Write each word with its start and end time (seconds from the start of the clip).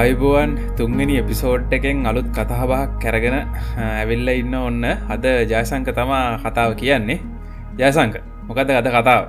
ආයිබුවන් 0.00 0.50
තුන්ගනි 0.76 1.20
episode 1.20 1.68
එකෙන් 1.68 2.08
අලුත් 2.08 2.28
කතාබක් 2.32 2.96
කැරගෙන 3.02 3.36
ඇවිල්ල 3.76 4.28
ඉන්න 4.32 4.54
ඔන්න 4.56 4.84
අද 4.84 5.24
ජයසංක 5.44 5.88
තමා 5.92 6.40
කතාව 6.40 6.72
කියන්නේ. 6.80 7.20
ජයසංක 7.76 8.14
මොකද 8.48 8.70
අද 8.72 8.88
කතාව? 8.88 9.24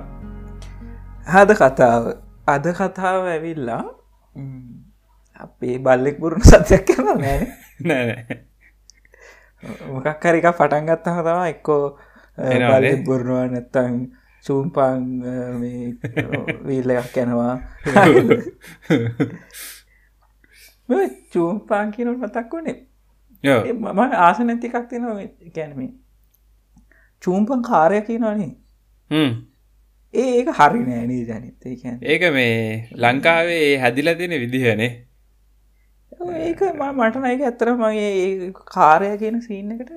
හද 1.28 1.50
කතාව. 1.60 2.02
අද 2.48 2.64
කතාව 2.72 3.20
ඇවිල්ලා 3.34 3.84
අපේ 5.36 5.76
බල්ලෙක් 5.78 6.16
පුරුණු 6.16 6.44
සත්‍යයක් 6.44 6.88
කරන 6.88 7.20
නෑ 7.20 7.40
නෑ. 7.84 8.16
මොකක් 9.92 10.24
හරික 10.24 10.48
පටන්ගත්ත 10.56 11.06
හතවා 11.10 11.52
එක්කෝ. 11.52 11.84
බුරුණවා 13.04 13.46
නැත්තං 13.52 14.08
සූම්පං 14.44 15.04
වීල්ලයක් 16.64 17.12
යැනවා 17.12 17.54
චූම්පාන් 21.32 21.92
කියනට 21.92 22.18
මතක් 22.18 22.52
වනේ? 22.54 22.76
මම 23.44 24.00
ආස 24.26 24.40
නැතිකක් 24.40 24.76
තින 24.90 25.08
ගැනීම 25.54 25.92
චූම්පන් 27.22 27.62
කාරය 27.70 28.00
කියනවානේ 28.00 28.52
ඒක 30.14 30.48
හරි 30.58 30.80
නෑනී 30.84 31.24
කියැන 31.62 31.98
ඒක 32.02 32.22
මේ 32.32 32.88
ලංකාවේ 32.96 33.78
හැදිල 33.78 34.14
තියෙන 34.14 34.36
විදිහනේ. 34.44 34.90
ඒක 36.48 36.60
ම 36.70 36.82
මටන 36.96 37.28
එක 37.34 37.44
ඇත්තර 37.50 37.74
මගේ 37.76 38.52
කාරය 38.76 39.12
කියන 39.18 39.40
සීන් 39.40 39.72
එකට 39.76 39.92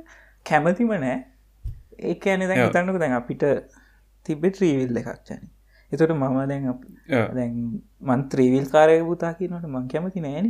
කැමතිම 0.46 0.94
නෑ. 0.96 1.18
ඒක 2.00 2.28
ඇන 2.28 2.48
දැන් 2.48 2.62
ඔව්. 2.62 2.68
හිතන්නක 2.68 3.00
දැන් 3.04 3.18
අපිට 3.20 3.44
තිබෙ 4.26 4.50
ත්‍රීවිල් 4.50 5.02
එකක් 5.02 5.12
චන 5.28 5.44
එතොට 5.92 6.16
මම 6.16 6.38
දැන්. 6.52 6.64
දැන් 7.38 7.54
මන් 8.02 8.30
ත්‍රීවිල් 8.30 8.70
කාරය 8.76 9.02
පුතා 9.12 9.34
කියනට 9.34 9.68
මං 9.68 9.88
කැමති 9.94 10.26
නෑන. 10.28 10.48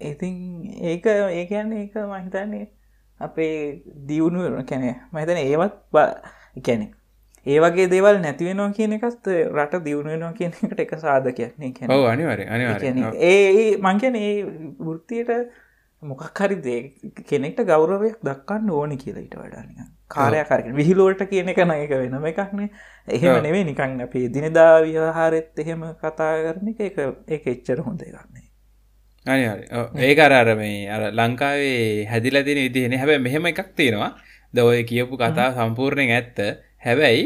ඉතින් 0.00 0.34
ඒක 0.82 1.06
ඒකන්න 1.06 1.72
ඒක 1.74 1.94
මහිතන්නේ 2.06 2.66
අපේ 3.20 3.82
දියුණු 4.08 4.64
කැනෙ 4.64 4.94
මහිතන 5.12 5.38
ඒවත් 5.38 5.74
කැනෙ 6.62 6.86
ඒ 7.46 7.58
වගේ 7.60 7.86
දේවල් 7.86 8.18
නැතිවෙනවා 8.18 8.72
කියන 8.72 8.92
එකත් 8.92 9.28
රට 9.54 9.84
දියුණුවෙනවා 9.84 10.32
කියන 10.32 10.52
එකට 10.60 10.80
එක 10.80 10.96
ඔව 11.88 12.06
අනිවර 12.06 12.42
අනිවර 12.48 13.14
ඒ 13.22 13.76
මංකැන 13.78 14.16
ඒ 14.16 14.34
වෘත්තියට 14.80 15.30
මොකක් 16.02 16.40
හරි 16.40 16.56
දේ 16.56 16.80
කෙනෙක්ට 17.28 17.60
ගෞරවයක් 17.64 18.18
දක්කන්න 18.22 18.70
ඕනි 18.70 18.96
කියලා 18.96 19.22
ඉට 19.22 19.36
වඩානික 19.36 19.78
කාරයකාරක 20.08 20.66
විහිලෝට 20.74 21.22
කියන 21.30 21.48
එක 21.48 21.60
නයක 21.64 21.90
වෙනම 21.90 22.26
එකක්නේ 22.26 22.68
එහෙම. 23.08 23.42
නෙවේ 23.42 23.64
නිකං 23.64 24.00
අපේ 24.00 24.28
දිනදා 24.28 24.82
විහාරෙත් 24.82 25.58
එහෙම 25.58 25.86
කතා 26.02 26.32
කරන 26.44 26.68
එක 26.72 26.80
එක 26.80 26.98
ඒක 27.28 27.46
එච්චර 27.46 27.80
හොඳ 27.80 28.02
අනිවර 29.26 29.60
ඒක 29.98 30.18
අර 30.18 30.32
අර 30.32 30.54
මේ 30.56 30.88
අර 30.88 31.02
ලංකාවේ 31.12 32.06
හැදිල 32.10 32.42
තින 32.44 32.58
විදිහෙන 32.58 32.98
හැබැ 32.98 33.18
මෙහෙම 33.18 33.46
එකක් 33.46 33.74
තියෙනවා. 33.76 34.12
ද 34.54 34.58
ඔය 34.60 34.84
කියපු 34.84 35.16
කතා 35.16 35.48
සම්පූර්ණයෙන් 35.56 36.14
ඇත්ත. 36.16 36.38
හැබැයි 36.86 37.24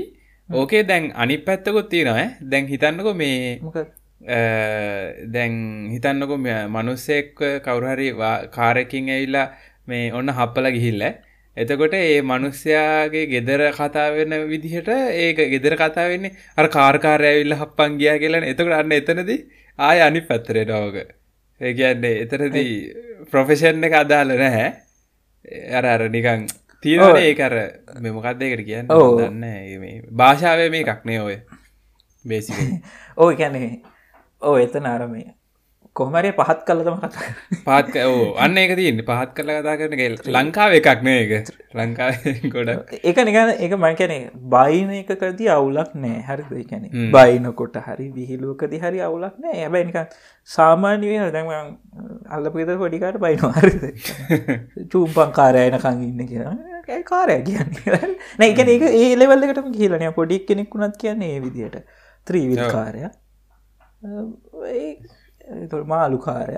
ඕකේ 0.48 0.82
දැන් 0.82 1.12
අනි 1.14 1.37
පැත්තකොත් 1.38 1.88
තියෙනවා. 1.88 2.28
දැන් 2.50 2.64
හිතන්නකො 2.72 3.12
මේ 3.14 3.60
දැන් 4.20 5.91
හිතන්නකො 5.91 6.36
මනුස්සෙක් 6.36 7.34
කවුරහරි 7.62 8.12
කාරයකින් 8.50 9.08
ඇවිල්ලා 9.08 9.53
මේ 9.86 10.12
ඔන්න 10.12 10.28
හප්පල 10.31 10.70
ගිහිල්ල. 10.72 11.03
එතකොට 11.56 11.94
ඒ 11.94 12.22
මනුස්්‍යයාගේ 12.22 13.26
ගෙදර 13.26 13.62
කතාවෙන 13.72 14.32
විදිහට 14.48 14.88
ඒක 14.88 15.38
ගෙදර 15.50 15.76
කතාවෙන්නේ 15.76 16.36
අර 16.56 16.69
කාර්කාරය 16.69 17.26
ඇවිල්ල 17.26 17.54
හප්පන් 17.54 17.98
ගියා 17.98 18.19
කියලන 18.19 18.44
එතකට 18.44 18.72
අන්න 18.72 18.92
එතනද 18.92 19.31
ආය 19.78 20.00
අනි 20.00 20.20
පත්තරේ 20.22 20.64
ඩෝග 20.64 20.97
ඒ 21.60 21.72
කියන්නේ 21.75 22.14
එතනදී 22.22 22.72
ප්‍රොෆෙෂන් 23.31 23.84
එක 23.84 23.94
අදාල 23.94 24.32
නැහැ. 24.34 24.69
අර 25.72 25.84
අර 25.87 26.08
නිකං 26.08 26.44
තියෙන 26.82 27.02
ඔව්. 27.02 27.16
ඒකර 27.19 27.54
මෙමකක්දයකට 28.00 28.64
කියන්න? 28.64 28.87
ඔව්. 28.91 29.16
දන්න 29.19 29.44
ඒ 29.44 29.78
මේ 29.78 30.02
භාෂාව 30.12 30.69
මේ 30.70 30.84
එකක් 30.84 31.04
නේ 31.04 31.20
ඔය. 31.20 31.37
බේසි 32.25 32.52
ඕ 33.16 33.32
කැනේ 33.34 33.81
ඕ 34.42 34.56
එතන 34.58 34.86
අරමය 34.86 35.22
කොහමරය 35.96 36.30
පහත් 36.32 36.60
කලතම 36.66 36.96
කතා 36.98 37.30
පහත් 37.64 38.02
ඕ 38.02 38.18
අන්න 38.36 38.58
එක 38.62 38.72
තියන්නේ. 38.78 39.04
පහත් 39.04 39.30
කල 39.36 39.50
කතා 39.54 39.76
කරන 39.80 40.02
ලංකාව 40.34 40.74
එකක් 40.78 41.02
නේ 41.06 41.22
එක 41.24 41.48
ලංකාව 41.74 42.26
ගොඩ 42.54 42.70
එක 43.02 43.20
නිගන 43.20 43.50
එක 43.58 43.74
මංකැනේ 43.76 44.20
බයින 44.54 44.92
එකකදී 44.98 45.50
අවුලක් 45.56 45.94
නෑ. 45.96 46.20
හරි 46.22 46.64
කැන. 46.64 46.84
බයිනකොට 47.14 47.78
හරි 47.86 48.06
විහිලුවකද 48.10 48.76
හරි 48.84 49.02
අවුලක් 49.08 49.34
නෑ. 49.38 49.56
හැබැයි 49.56 49.88
නික 49.88 49.98
සාමාන්‍ය 50.48 51.10
වෙන 51.12 51.32
දැම 51.32 51.50
අල්ලපිත 52.28 52.74
පොඩිකාට 52.84 53.18
බයින 53.18 53.42
හරි 53.58 53.94
චූම්පන් 54.92 55.32
කාරයන 55.32 55.78
කංගන්න 55.78 56.28
කියලා. 56.30 56.54
කාරය 57.04 57.40
කියන්නේ? 57.42 58.12
නැ 58.38 58.52
එක 58.52 58.86
ඒ 58.90 59.10
ලෙවල්ලකටම 59.16 59.74
කියලනය 59.74 60.12
පොඩික් 60.20 60.46
කෙනෙක් 60.46 60.70
වුණත් 60.76 61.02
කියන්නේ 61.02 61.34
ඒ 61.34 61.42
විදියට. 61.42 61.82
ත්‍රීවිල් 62.26 62.62
ඔව්. 64.03 64.28
කාරය 65.62 65.84
මාලු 65.84 66.19
කාරය 66.19 66.55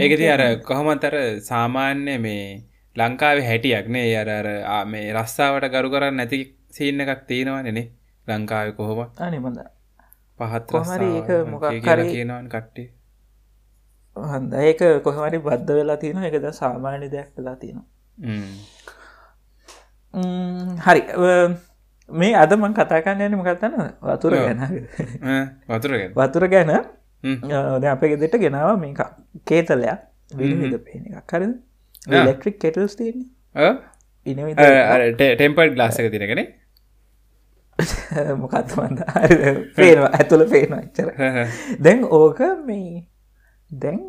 ඒකති 0.00 0.26
අර 0.28 0.42
කොහොමත් 0.68 1.04
අර 1.04 1.16
සාමාන්‍ය 1.40 2.18
මේ 2.18 2.44
ලංකාවේ 2.96 3.46
හැටියක් 3.46 3.86
නේ. 3.88 4.08
අර 4.16 4.84
මේ 4.86 5.12
රස්සාාවට 5.12 5.68
ගරු 5.74 5.88
කරන්න 5.90 6.16
නැති 6.16 6.38
සීන්න 6.70 7.00
එකක් 7.00 7.22
තියෙනවනනේ 7.28 7.86
ලංකාව 8.26 8.68
කොහොම 8.76 9.00
අනිමඳ 9.18 9.58
පහත් 10.40 10.66
ඒක 11.08 11.28
රස්සාව 11.28 11.50
මොකක් 11.52 11.64
හරි- 11.98 12.12
කියනවන් 12.12 12.48
කට්ටේ 12.48 12.88
හඳ 14.16 14.52
ඒක 14.62 14.80
කොහමරි 15.04 15.38
බද්ධ 15.38 15.72
වෙලා 15.78 15.96
තියෙන 15.96 16.24
එකද 16.24 16.46
සාමාන්‍ය 16.52 17.06
දෙයක් 17.10 17.28
වෙලා 17.36 17.56
තියෙනවා. 17.56 17.86
හරි 20.86 21.02
මේ 22.08 22.34
අදමන් 22.34 22.74
කතාකන්න 22.74 23.22
යන 23.22 23.36
මොකත්තන 23.38 23.74
වතුර. 24.08 24.36
ගැන. 24.36 24.60
වතුරගෙන 25.68 26.12
වතුර 26.14 26.48
ගැන. 26.48 26.70
අපේ 27.92 28.08
ගෙදෙට 28.14 28.38
ගෙනාව 28.38 28.78
මේක. 28.80 29.00
කේතලයක්. 29.46 29.98
විනිවිද 30.32 30.78
පේන 30.84 31.06
එකක්. 31.12 31.34
ආ. 31.34 32.24
ලෙක්ට්‍රික් 32.24 32.58
කෙටල්ස් 32.60 32.96
තියන්නේ. 32.96 33.74
ඉනවිද 34.26 34.56
ටෙම්පර්ඩ් 35.18 35.74
ගලාස්සක 35.74 36.10
තිරගෙන 36.10 36.46
මොකත්මන්ද 38.40 39.02
පේනවා. 39.76 40.10
ඇතුළ 40.12 40.46
පේනවා 40.50 40.80
එච්චර. 40.80 41.08
දැන් 41.80 42.04
ඕක 42.10 42.40
මේ 42.64 43.06
දැන් 43.70 44.00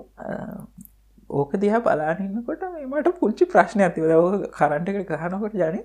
ඕක 1.30 1.52
දිහා 1.57 1.81
බලානන්නකොට 1.81 2.62
මට 2.86 3.13
පුංචි 3.19 3.46
ප්‍රශ්නය 3.46 3.84
ඇතිවද 3.84 4.13
ඕක 4.16 4.46
කරන්ට 4.53 4.90
එක 4.94 5.09
ගහනකොට 5.12 5.56
ජන 5.56 5.81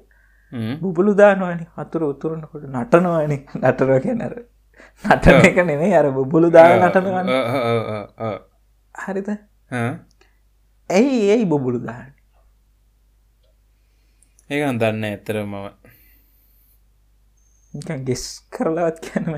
බුබලු 0.83 1.13
දානවානි 1.21 1.65
අතුර 1.77 2.03
උතුරනකොට 2.13 2.65
නටනවානි. 2.69 3.37
නටර 3.61 3.91
කියනර 4.05 4.35
නටන 5.05 5.47
එක 5.49 5.59
නෙමේ 5.69 5.95
අර 6.01 6.07
බුබලු 6.19 6.49
දා 6.57 6.71
නටනවන්න 6.79 7.29
හරිද? 8.95 9.29
ඇයි 10.91 11.19
ඒයි 11.33 11.47
බොබුලු 11.53 11.79
දාන්න 11.87 12.13
ඒක 14.51 14.63
දන්න 14.81 15.05
ඇත්තර 15.09 15.37
මම. 15.45 15.67
ගෙස් 18.07 18.25
කරලාවත් 18.53 18.99
කියනම 19.05 19.33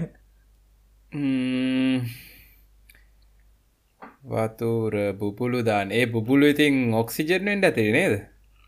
වතුර 4.32 4.94
බුපුලු 5.20 5.58
දාන. 5.62 5.88
ඒ 5.92 6.06
බුපුලු 6.06 6.46
ඉතින් 6.52 6.74
ඔක්සිජර්නෙන්ට 7.02 7.64
ඇතිරි 7.68 7.92
නේද 7.92 8.14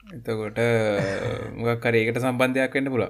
එතකොට 0.06 0.58
මොකක් 1.58 1.80
කර 1.82 1.94
ඒකට 1.98 2.20
සම්බන්ධයක් 2.22 2.74
වෙන්න 2.76 2.90
පුළ 2.94 3.06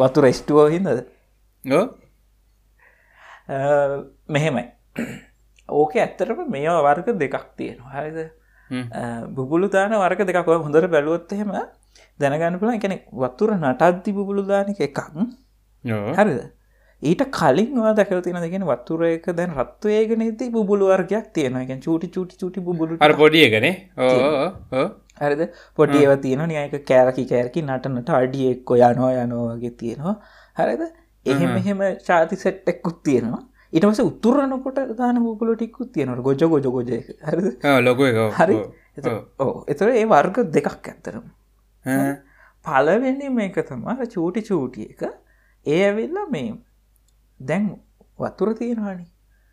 වතු 0.00 0.24
රෙස්ටුවෝ 0.24 0.68
හිදද 0.74 1.02
ගෝ 1.64 1.84
මෙහෙමයි. 4.28 4.64
ඕක 5.68 5.92
ඇත්තරම 5.96 6.40
මේ 6.48 6.70
වර්ග 6.86 7.08
දෙකක් 7.22 7.44
තියෙනවා. 7.56 7.92
හරිද? 7.96 8.18
බුබුලු 9.36 9.68
දාන 9.68 9.92
වර්ග 9.92 10.24
දෙකක්. 10.28 10.48
ඔය 10.48 10.58
හොඳට 10.64 10.90
බැලුවොත් 10.94 11.32
එහෙම 11.32 11.52
දැනගන්න 12.20 12.58
පුළන් 12.60 12.80
කෙනෙ 12.80 12.96
වතුර 13.12 13.52
නටද්දි 13.58 14.16
බුබුලු 14.18 14.42
දානක 14.48 14.80
එකක්. 14.80 14.98
හරිද 16.18 16.40
ඊට 17.02 17.22
කලින් 17.38 17.74
වා 17.84 17.92
දැකව 17.98 18.22
තියෙන 18.24 18.42
දෙගෙන 18.44 18.64
වතුර 18.70 19.04
එක 19.08 19.26
දැන් 19.38 19.54
රත්වයගෙන 19.58 20.24
ති 20.40 20.50
බුබුලු 20.50 20.90
වර්ගයක් 20.92 21.28
තියෙන 21.34 21.60
එක 21.62 21.72
චුටි 21.86 22.08
චුටි 22.08 22.36
චුටි 22.40 22.98
අර 23.00 23.12
පොඩියගනේ 23.22 23.74
හරිද? 25.20 25.42
පොඩි 25.76 26.02
ඒව 26.02 26.12
තියෙන 26.22 26.48
නියක 26.48 26.76
කෑරකි 26.90 27.24
කෑරකි 27.30 27.62
නටනට 27.62 28.12
අඩිය 28.18 28.50
එක්කො 28.54 28.78
යනවා 28.80 29.12
යනෝවගේ 29.24 29.72
තියෙනවා. 29.80 30.16
හරිද? 30.56 30.82
එහෙම 31.26 31.56
එහෙම 31.56 31.82
ශාති 32.08 32.36
සෙට්ටෙක්කුත් 32.36 33.02
තියෙනවා. 33.08 33.42
ඉටමස 33.72 34.00
උත්තුරනකොට 34.00 34.80
දාන 34.96 35.22
බුපුලු 35.26 35.56
ටික්කුත් 35.56 35.92
තියෙනට 35.92 36.22
ගොජ 36.22 36.36
ගොජ 36.36 36.66
ගොජ 36.76 36.90
ලොකු 37.82 38.10
හරි. 38.38 38.58
ඕ 39.38 39.54
එතර 39.68 39.88
ඒ 39.90 40.04
වර්ග 40.06 40.44
දෙකක් 40.56 40.90
ඇත්තරම 40.90 41.24
පලවෙන්නේ 42.64 43.30
මේක 43.38 43.56
තමා 43.68 44.04
චූටි 44.14 44.42
චූටිය 44.48 44.90
එක. 44.92 45.02
ඒ 45.66 45.80
ඇවිල්ලා 45.86 46.26
මේ 46.30 46.52
දැන් 47.50 47.68
වතුර 48.18 48.54
තියෙනවානි. 48.60 49.06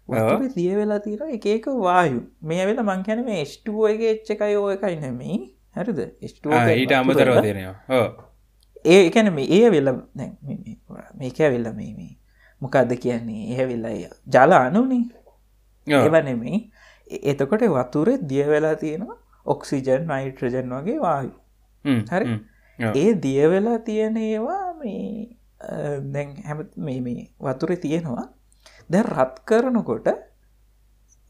වතුර 0.09 0.41
දිය 0.55 0.75
වෙලා 0.79 0.99
තියෙන 0.99 1.35
එක 1.37 1.45
ඒක 1.45 1.67
වායු. 1.85 2.21
මේ 2.41 2.65
වෙලා 2.69 2.87
මං 2.89 3.03
කැන 3.07 3.23
මේ 3.25 3.45
ස්ටුව 3.53 3.85
එක 3.91 4.01
එච්ච 4.13 4.31
එකයි 4.35 4.55
ඕ 4.55 4.71
එකයි 4.75 4.95
නෙමෙයි. 5.05 5.39
හරිද? 5.77 5.99
ඊට 6.81 6.93
අමතරව 6.99 7.41
තියෙනවා. 7.41 7.75
ඒ 8.85 9.01
එකැන 9.07 9.33
මේ 9.33 9.47
ඒ 9.59 9.69
වෙල්ල 9.71 9.93
මේක 11.19 11.39
වෙල්ල 11.55 11.71
මේ 11.79 11.93
මේ. 11.99 12.13
මොකක්ද 12.61 12.91
කියන්නේ? 13.05 13.41
ඒ 13.55 13.67
වෙල්ලා 13.71 13.95
ජල 14.35 14.53
අනුනේ. 14.59 15.03
ඒවනෙමේ 15.87 16.59
එතකොට 17.31 17.65
වතුරේ 17.75 18.17
දිය 18.29 18.45
වෙලා 18.47 18.75
තියෙනවා 18.75 19.17
ඔක්සිජන් 19.45 20.07
නයිට්‍රජන් 20.07 20.73
වගේ 20.77 20.99
වායු. 20.99 21.31
හරි? 22.11 22.25
ඒ 22.79 23.13
දිය 23.23 23.49
වෙලා 23.53 23.79
තියෙන 23.87 24.17
ඒවා 24.17 24.65
මේ 24.81 25.37
දැන් 25.59 26.35
හැම 26.43 26.65
මේ 26.79 26.99
මේ 27.01 27.27
වතුර 27.41 27.75
තියෙනවා. 27.77 28.25
දැ 28.89 29.03
රත් 29.03 29.45
කරනකොට 29.45 30.09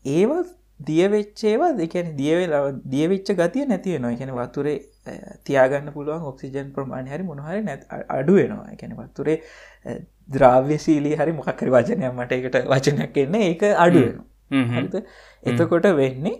ඒව 0.05 0.31
දියවෙච්චේවා 0.79 1.71
දෙකැන 1.77 2.15
දියවෙලා 2.17 2.61
දියවෙච්ච 2.91 3.31
ගතිය 3.33 3.65
නැතිව 3.65 3.99
නවා 3.99 4.11
එකැන 4.11 4.31
වතුරේ 4.33 4.77
තියාගන්න 5.45 5.91
පුළුවන් 5.93 6.23
ඔක්සිජන් 6.23 6.69
ප්‍රමාණය 6.75 7.09
හරි 7.09 7.23
මොනහරි 7.23 7.61
නැ 7.61 7.77
අඩුවෙනවා 8.09 8.69
එකැන 8.71 8.95
වතුරේ 8.97 9.37
ද්‍රාව්‍යශීලී 10.29 11.15
හරි 11.15 11.33
මොකක්කරි 11.33 11.71
වචනයක් 11.71 12.13
මට 12.13 12.31
එකට 12.33 12.59
වචනයක් 12.65 13.17
එන්න. 13.17 13.35
ඒක 13.41 13.63
අඩුවෙන 13.77 14.21
හරිත 14.71 14.95
එතකොට 15.43 15.89
වෙන්නේ 15.95 16.37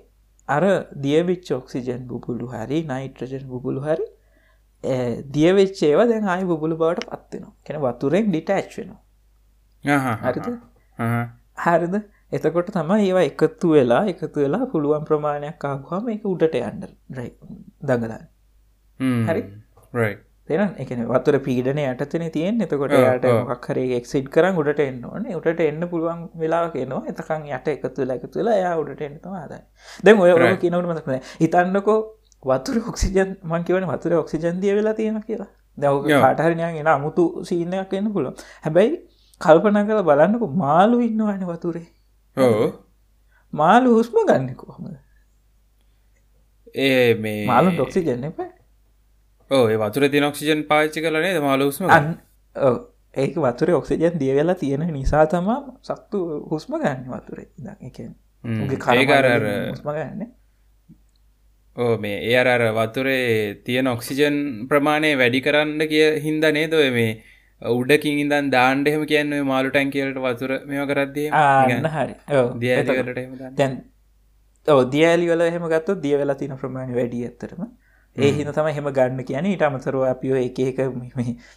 අර 0.48 0.64
දියවිච් 1.02 1.52
ඔක්සිජන් 1.52 2.08
බුබුලු 2.08 2.48
හරි 2.48 2.80
නයිට්‍රජන් 2.84 3.46
බුබුලු 3.48 3.82
හරි 3.82 4.08
දියවෙච්චේවා 5.34 6.08
දැන් 6.08 6.28
ආය 6.28 6.44
බුබුලු 6.44 6.78
බවට 6.78 7.10
පත්වෙනවා 7.10 7.54
කෙන 7.66 7.82
වතුරෙන් 7.82 8.32
ඩිටෑච් 8.32 8.72
වෙනවා. 8.78 9.02
හරිද? 10.24 10.48
හරිද? 11.66 11.96
එතකොට 12.32 12.72
තම 12.72 12.92
ඒවා 12.96 13.26
එකතු 13.30 13.76
වෙලා 13.76 14.04
එකතු 14.14 14.46
වෙලා 14.46 14.72
පුළුවන් 14.74 15.06
ප්‍රමාණයක් 15.06 15.64
ආපුහම 15.66 16.10
එක 16.16 16.26
උඩට 16.26 16.56
යන්න 16.62 16.90
රයි 17.18 17.30
දඟලන්න. 17.82 18.26
හරි? 19.30 19.44
තෙන 20.50 20.62
එකන 20.84 21.02
වතුර 21.10 21.36
පීඩන 21.48 21.80
යටතන 21.84 22.24
තියෙන් 22.36 22.62
එතකොට 22.66 22.94
යට 23.00 23.26
මොක්හර 23.50 23.80
එක්සිට් 23.98 24.30
කරන් 24.36 24.62
උඩට 24.62 24.80
එන්න 24.86 25.04
ඕන. 25.06 25.28
උට 25.40 25.60
එන්න 25.66 25.88
පුළුවන් 25.92 26.24
වෙලා 26.44 26.64
කියනවා 26.76 27.04
එතකන් 27.12 27.50
යට 27.50 27.68
එකතු 27.76 28.02
වෙලා 28.02 28.18
එකතු 28.22 28.40
වෙලා 28.42 28.56
යා 28.62 28.74
උඩට 28.84 29.04
එන්නතම 29.10 29.36
ආදයි 29.42 29.62
දැන් 30.06 30.24
ඔය 30.24 30.56
කියනවට 30.64 30.90
මතකන 30.94 31.20
හිතන්නකෝ 31.44 32.00
වතුර 32.44 32.78
ඔක්සිජන් 32.92 33.32
මං 33.44 33.64
කියවන 33.68 33.88
වතුර 33.92 34.14
ඔක්සිජන් 34.24 34.62
දිය 34.62 34.76
වෙලා 34.78 34.94
තියෙන 34.94 35.24
කියලා. 35.24 35.52
දැව 35.78 35.96
කාටහරණයක් 36.24 36.78
එෙන 36.82 36.88
අමුතු 36.88 37.24
සීනයක් 37.50 37.94
එන්න 38.00 38.12
පුළුව 38.16 38.46
හැබැයි 38.66 38.96
කල්පන 39.42 39.82
කළ 39.88 40.04
බලන්නකු 40.10 40.48
මාලු 40.64 40.98
ඉන්නවාන 41.08 41.44
වතුරේ. 41.52 41.88
ඕ 42.38 42.68
මාලු 43.54 43.90
හුස්ම 43.98 44.16
ගන්න 44.30 44.56
කොහොමද? 44.62 44.96
ඒ 46.86 47.10
මේ 47.24 47.44
මාලු 47.52 47.76
ඩොක්සිජන්න 47.76 48.26
එප. 48.30 48.40
ඕ 49.52 49.66
වතුර 49.84 50.08
ති 50.14 50.24
ඔක්සිජන් 50.32 50.64
පාච්චි 50.72 51.06
කලනේ 51.06 51.36
මාලුස්ම 51.48 51.86
ඒක 53.16 53.38
වතුර 53.46 53.70
ඔක්සිජන් 53.82 54.20
දිය 54.22 54.34
වෙලා 54.40 54.58
තියෙන 54.64 54.84
නිසා 54.98 55.26
තමා 55.28 55.60
සක්තු 55.90 56.18
හුස්ම 56.52 56.76
ගන්න 56.82 57.08
වතුරේ. 57.14 57.48
එකෙන් 57.88 58.12
කාරර 58.84 59.48
හුස්ම 59.72 59.90
ගන්නේ 59.96 60.30
ඕ 61.80 61.98
මේ 61.98 62.18
ඒ 62.28 62.38
අර 62.46 62.64
වතුරේ 62.78 63.20
තියෙන 63.66 63.88
ඔක්සිජන් 63.88 64.38
ප්‍රමාණය 64.70 65.12
වැඩි 65.16 65.42
කරන්න 65.42 65.82
කිය 65.88 66.08
හින්ද 66.22 66.46
නේදොය 66.54 66.88
මේ 66.92 67.12
උඩකින් 67.62 68.20
ඉදන් 68.24 68.50
දාන්ඩ 68.52 68.88
එහෙම 68.88 69.04
කියන්න 69.06 69.34
මාලු 69.46 69.70
ටැන් 69.70 69.92
කියලට 69.96 70.20
වතුර 70.26 70.52
මෙම 70.66 70.84
කරද්දිය 70.88 71.28
හරි. 71.96 72.16
දියලට 72.60 72.92
දැන් 73.58 73.74
ඔව 74.68 74.82
දියලිවල 74.92 75.42
එහෙම 75.44 75.66
ගත්තු 75.70 75.96
දිය 76.02 76.16
වෙලා 76.18 76.38
තින 76.38 76.56
ප්‍රමාණය 76.58 76.96
වැඩි 76.96 77.26
ඇත්තරම 77.26 77.64
ඒ 78.20 78.32
හින 78.38 78.52
තම 78.58 78.70
හෙම 78.78 78.90
ගන්න 78.98 79.24
කියන 79.30 79.48
ඊට 79.52 79.64
අමතරව 79.68 80.04
අපිෝ 80.10 80.38
එක 80.40 80.60
එක 80.66 80.80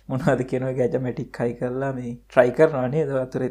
මොනවද 0.09 0.43
කියනව 0.51 0.71
ගැජ 0.79 0.97
මැටික් 1.07 1.31
කයි 1.39 1.55
කරලා 1.61 1.93
මේ 1.99 2.13
ට්‍රයි 2.29 2.53
කරනවානේ 2.59 3.05
දවතුර 3.11 3.45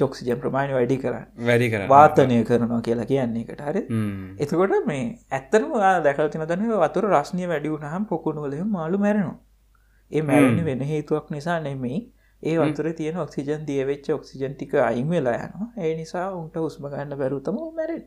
චොක්සිජන් 0.00 0.40
ප්‍රමාණය 0.44 0.74
වැඩි 0.78 0.98
කර. 1.04 1.14
වැඩි 1.50 1.70
කර. 1.74 1.86
වාතනය 1.94 2.40
කරනවා 2.50 2.80
කියලා 2.88 3.08
කියන්නේ 3.12 3.44
එකට 3.44 3.62
හරි? 3.68 3.84
එතකොට 4.40 4.74
මේ 4.90 5.04
ඇත්තරම 5.38 5.72
දැකල් 6.06 6.32
තින 6.34 6.46
දන 6.50 6.66
වතුර 6.84 7.10
රශ්නය 7.14 7.48
වැඩි 7.52 7.74
වුණහම් 7.74 8.04
පොකුණුවල 8.12 8.58
මාලු 8.76 8.98
මැරෙනවා. 8.98 9.38
ඒ 10.10 10.22
මැරණ 10.22 10.64
වෙන 10.64 10.84
හේතුවක් 10.92 11.30
නිසා 11.36 11.60
නෙමෙයි. 11.60 12.00
ඒ 12.42 12.56
වතුර 12.60 12.86
තියෙන 12.98 13.16
ඔක්සිජන් 13.24 13.62
දියවෙච්ච 13.68 14.10
ඔක්සිජන් 14.18 14.54
ටික 14.54 14.74
අයින් 14.88 15.08
වෙලා 15.10 15.36
යනවා. 15.44 15.68
ඒ 15.84 15.94
නිසා 16.00 16.26
උන්ට 16.40 16.56
හුස්ම 16.56 16.88
ගන්න 16.92 17.18
බැරුතම 17.20 17.58
මැරෙන් 17.78 18.04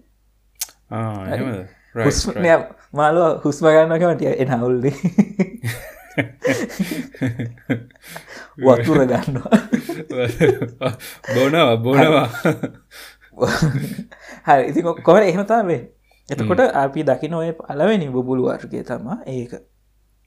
මාලුව 2.94 3.42
හුස්ම 3.44 3.66
ගන්නකමටිය 3.68 4.34
එන 4.36 4.52
අවුල්ලි. 4.52 4.92
වතුර 8.58 9.00
ගන්නවා. 9.06 9.60
බොනවා 11.36 11.76
බොනවා. 11.78 12.30
හරි 14.48 14.64
ඉති 14.70 14.82
කොර 14.82 15.22
එහෙමතාවේ 15.22 15.82
එතකොට 16.30 16.60
අපි 16.76 17.04
දකි 17.04 17.28
නොය 17.30 17.54
පලවෙනි 17.54 18.10
බුබුලු 18.10 18.50
වර්ගය 18.50 18.84
තමා 18.84 19.22
ඒක. 19.28 19.54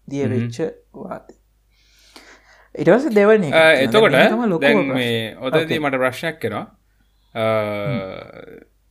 දිය 0.08 0.24
වෙච්ච 0.26 0.58
වාතය. 0.94 1.34
ඉටවස 2.74 3.10
දෙවන 3.10 3.44
එතකොට 3.50 4.14
ඔතදී 5.40 5.78
මට 5.78 5.96
ප්‍රශ්නයක් 5.96 6.36
කෙනවා 6.38 6.66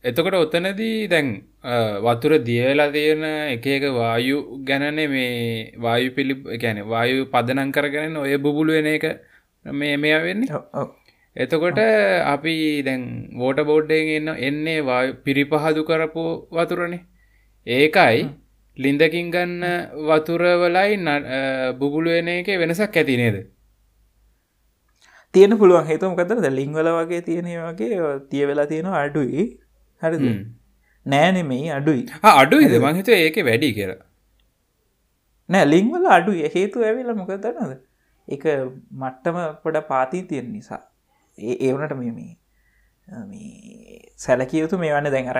එතකොට 0.04 0.36
ඔතනදී 0.36 1.08
දැන් 1.08 1.28
වතුර 1.62 2.38
දියවෙලා 2.40 2.92
තියෙන 2.92 3.24
එක 3.24 3.66
එක 3.66 3.82
වායු 3.92 4.64
ගැනනේ 4.64 5.08
මේ 5.08 5.72
වායු 5.78 6.14
පිළි 6.16 6.34
ගැන 6.58 6.78
වායු 6.86 7.26
පදනං 7.26 7.72
කරගෙන 7.72 8.16
ඔය 8.16 8.36
බුබුලු 8.38 8.72
වෙන 8.72 8.86
එක 8.86 9.04
මේ 9.64 9.96
මෙය 9.96 10.14
වෙන්නේ. 10.18 10.48
එතකොට 11.36 11.78
අපි 12.26 12.82
දැන් 12.82 13.02
වෝට 13.36 13.60
බෝඩ්ඩයෙන් 13.62 14.28
එන්න 14.28 14.28
එන්නේ 14.40 15.14
පිරිපහදු 15.24 15.84
කරපු 15.84 16.24
වතුරනේ. 16.50 17.04
ඒකයි 17.66 18.28
ලින්දකින් 18.78 19.30
ගන්න 19.30 19.64
වතුරවලයි 20.08 20.96
බුබුලු 21.78 22.10
වෙන 22.10 22.28
එක 22.30 22.48
වෙනසක් 22.58 22.96
ඇති 22.96 23.16
නේද? 23.16 23.36
තියෙන 25.34 25.58
පුළුවන්. 25.58 25.84
හේතුමකතර 25.84 26.40
ද 26.40 26.48
ලිංවල 26.50 26.88
වගේ 26.96 27.20
තියෙන 27.20 27.52
වගේ 27.66 28.16
තිය 28.30 28.46
වෙලා 28.46 28.66
තියෙන 28.66 28.86
අඩුයි. 28.86 29.60
හරිද 30.02 30.24
නෑනෙමෙයි 31.06 31.70
අඩුයි. 31.78 32.02
අඩුයිද? 32.22 32.74
මංහිත 32.86 33.08
ඒක 33.08 33.38
වැඩි 33.50 33.72
කියර 33.78 33.92
නෑ 35.48 35.70
ලිංවල 35.72 36.06
අඩු 36.18 36.32
හේතු 36.56 36.84
ඇවිල 36.88 37.14
මොකදනද 37.20 37.72
එක 38.28 38.44
මට්ටම 39.02 39.38
පොඩ 39.64 39.76
පාතිී 39.92 40.28
තියෙන 40.30 40.52
නිසා. 40.56 40.82
ඒ 41.38 41.54
ඒවනට 41.66 41.94
මෙමේ 42.00 42.32
සැලකියයුතු 44.16 44.78
මේ 44.82 44.92
වන්න 44.96 45.30
අර 45.34 45.38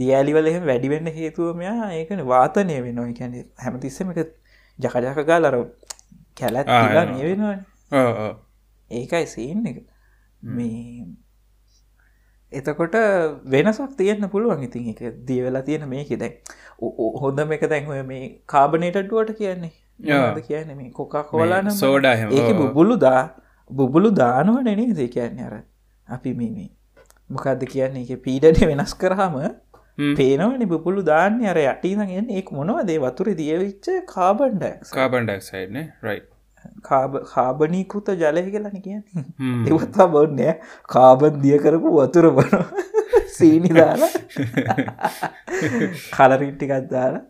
දියලිවල 0.00 0.50
එහෙම 0.50 0.66
වැඩිවෙන්න 0.70 1.10
හේතුව 1.18 1.56
මෙයා 1.62 1.88
ඒකන 2.00 2.20
වාතනය 2.32 2.76
වෙනවා. 2.86 3.08
එකැන 3.14 3.38
හැමතිස්සම 3.64 4.10
එක 4.14 4.34
ජකජකගා 4.78 5.40
ලර 5.42 5.56
කැලත් 6.40 6.68
මේ 7.12 7.24
වෙනවා 7.28 7.56
ඒකයි 8.90 9.26
සීන් 9.34 9.66
එක. 9.70 9.78
මේ 10.42 11.06
එතකොට 12.52 12.96
වෙනසක් 13.46 13.92
තියෙන්න්න 13.96 14.30
පුළුවන්. 14.30 14.62
ඉතින් 14.62 14.88
එක 14.90 15.20
දියවෙලා 15.24 15.62
තියෙන 15.62 15.88
මේක. 15.88 16.08
දැන් 16.18 16.32
හොඳ 17.22 17.40
මේක 17.48 17.68
දැන්ව 17.68 18.06
මේ 18.06 18.40
කාබනේටඩුවට 18.46 19.36
කියන්නේ. 19.36 19.72
කියන 20.40 20.74
මේ 20.76 20.90
කොකා 20.92 21.24
කෝලාන 21.24 21.70
සෝඩා 21.72 22.14
ඒක 22.14 22.56
බුබුලු 22.56 22.96
දා 22.96 23.22
බුබුලු 23.70 24.10
දානුව 24.14 24.62
නෙනේ 24.62 24.94
දේ 24.94 25.08
කියන්න 25.08 25.40
අර 25.40 25.54
අපි 26.08 26.34
මේ 26.34 26.68
මොකක්ද 27.30 27.64
කියන්නේ? 27.66 28.04
එක 28.06 28.22
පීඩනය 28.22 28.70
වෙනස් 28.72 28.94
කරහම 28.94 29.38
පේනවනි 30.16 30.66
බුපුලු 30.66 31.02
දාන්න 31.02 31.44
අර 31.44 31.58
යටීනගෙන් 31.58 32.30
ඒ 32.30 32.44
මොනවදේ? 32.52 32.98
වතුර 32.98 33.34
දියවිච්ච 33.34 33.86
කාබන්ඩක් 34.14 34.90
කාබන්ඩක්සයිඩ්න 34.92 35.80
රයි 36.02 36.20
කාබනීකෘත 36.82 38.08
ජලය 38.22 38.44
කියලන 38.50 38.82
කියන්න. 38.82 39.04
එවත්තා 39.68 40.08
බොන්නෑ 40.08 40.54
කාබන් 40.94 41.40
දිය 41.44 41.58
කරපු 41.64 41.94
වතුර 41.96 42.30
බන 42.36 42.52
සීනි 43.36 43.72
දාලා. 43.78 44.10
කලරිට්ටිකත් 46.16 46.90
දාලා. 46.90 47.24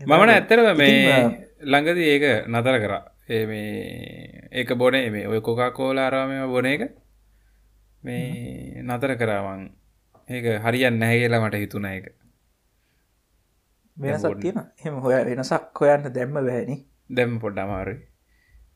මමන 0.00 0.34
ඇත්තරව 0.34 0.70
මේ 0.76 1.22
ළඟද 1.62 1.98
ඒක 2.08 2.24
නතර 2.48 2.80
කරා. 2.84 3.04
ඒ 3.28 3.46
මේ 3.46 4.48
ඒක 4.52 4.76
බොනේ 4.76 5.06
මේ 5.10 5.28
ඔය 5.28 5.40
කොකා 5.40 5.70
කෝලාරාමය 5.70 6.42
බොන 6.48 6.66
එක. 6.66 6.90
මේ 8.02 8.82
නතර 8.82 9.16
කරාවන් 9.20 9.64
ඒක 10.28 10.46
හරියන් 10.64 11.00
නැහැ 11.00 11.18
කියලා 11.20 11.42
මට 11.44 11.60
හිතුන 11.62 11.86
එක 11.90 12.12
වෙනසක් 13.96 14.40
තියෙන 14.42 14.58
එම 14.84 14.98
හොය 15.04 15.14
වෙනසක් 15.28 15.80
හොයන්න 15.80 16.10
දැම්ම 16.14 16.34
බෑනි. 16.38 16.76
දැම් 17.16 17.38
පොඩ්ඩමාරු 17.42 17.94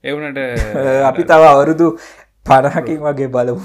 එවනට 0.04 0.38
අපි 1.10 1.22
තව 1.24 1.42
අවුරුදු 1.44 1.88
පරහකින් 2.46 3.00
වගේ 3.00 3.28
බලපු 3.28 3.64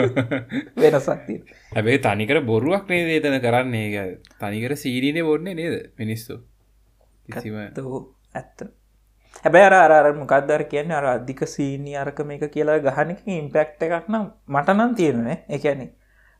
වෙනසක් 0.82 1.26
තියෙන 1.26 1.42
හැබේ 1.72 1.98
තනිකර 1.98 2.40
බොරුවක් 2.42 2.88
නේ 2.88 3.04
දේතන 3.10 3.40
කරන්නේ? 3.40 4.04
තනිකර 4.38 4.76
සීරීනය 4.76 5.22
බොන්නේ 5.22 5.54
නේද 5.54 5.92
මිනිස්සු? 5.98 6.40
ඇත්ත 8.34 8.64
හැබැ 9.44 9.64
අර 9.66 9.92
අර 9.92 10.12
මොකක්දර 10.14 10.64
කියන්න? 10.64 10.92
අර 10.92 11.04
අධික 11.06 11.44
සීනි 11.46 11.96
අරක 11.96 12.18
මේක 12.22 12.48
කියලා 12.48 12.78
ගහනක 12.80 13.20
ඉම්පෙක්් 13.28 13.76
එකක් 13.80 14.08
නම් 14.08 14.26
මටනම් 14.48 14.94
තියෙනනේ 14.94 15.38
එකැනෙ 15.50 15.86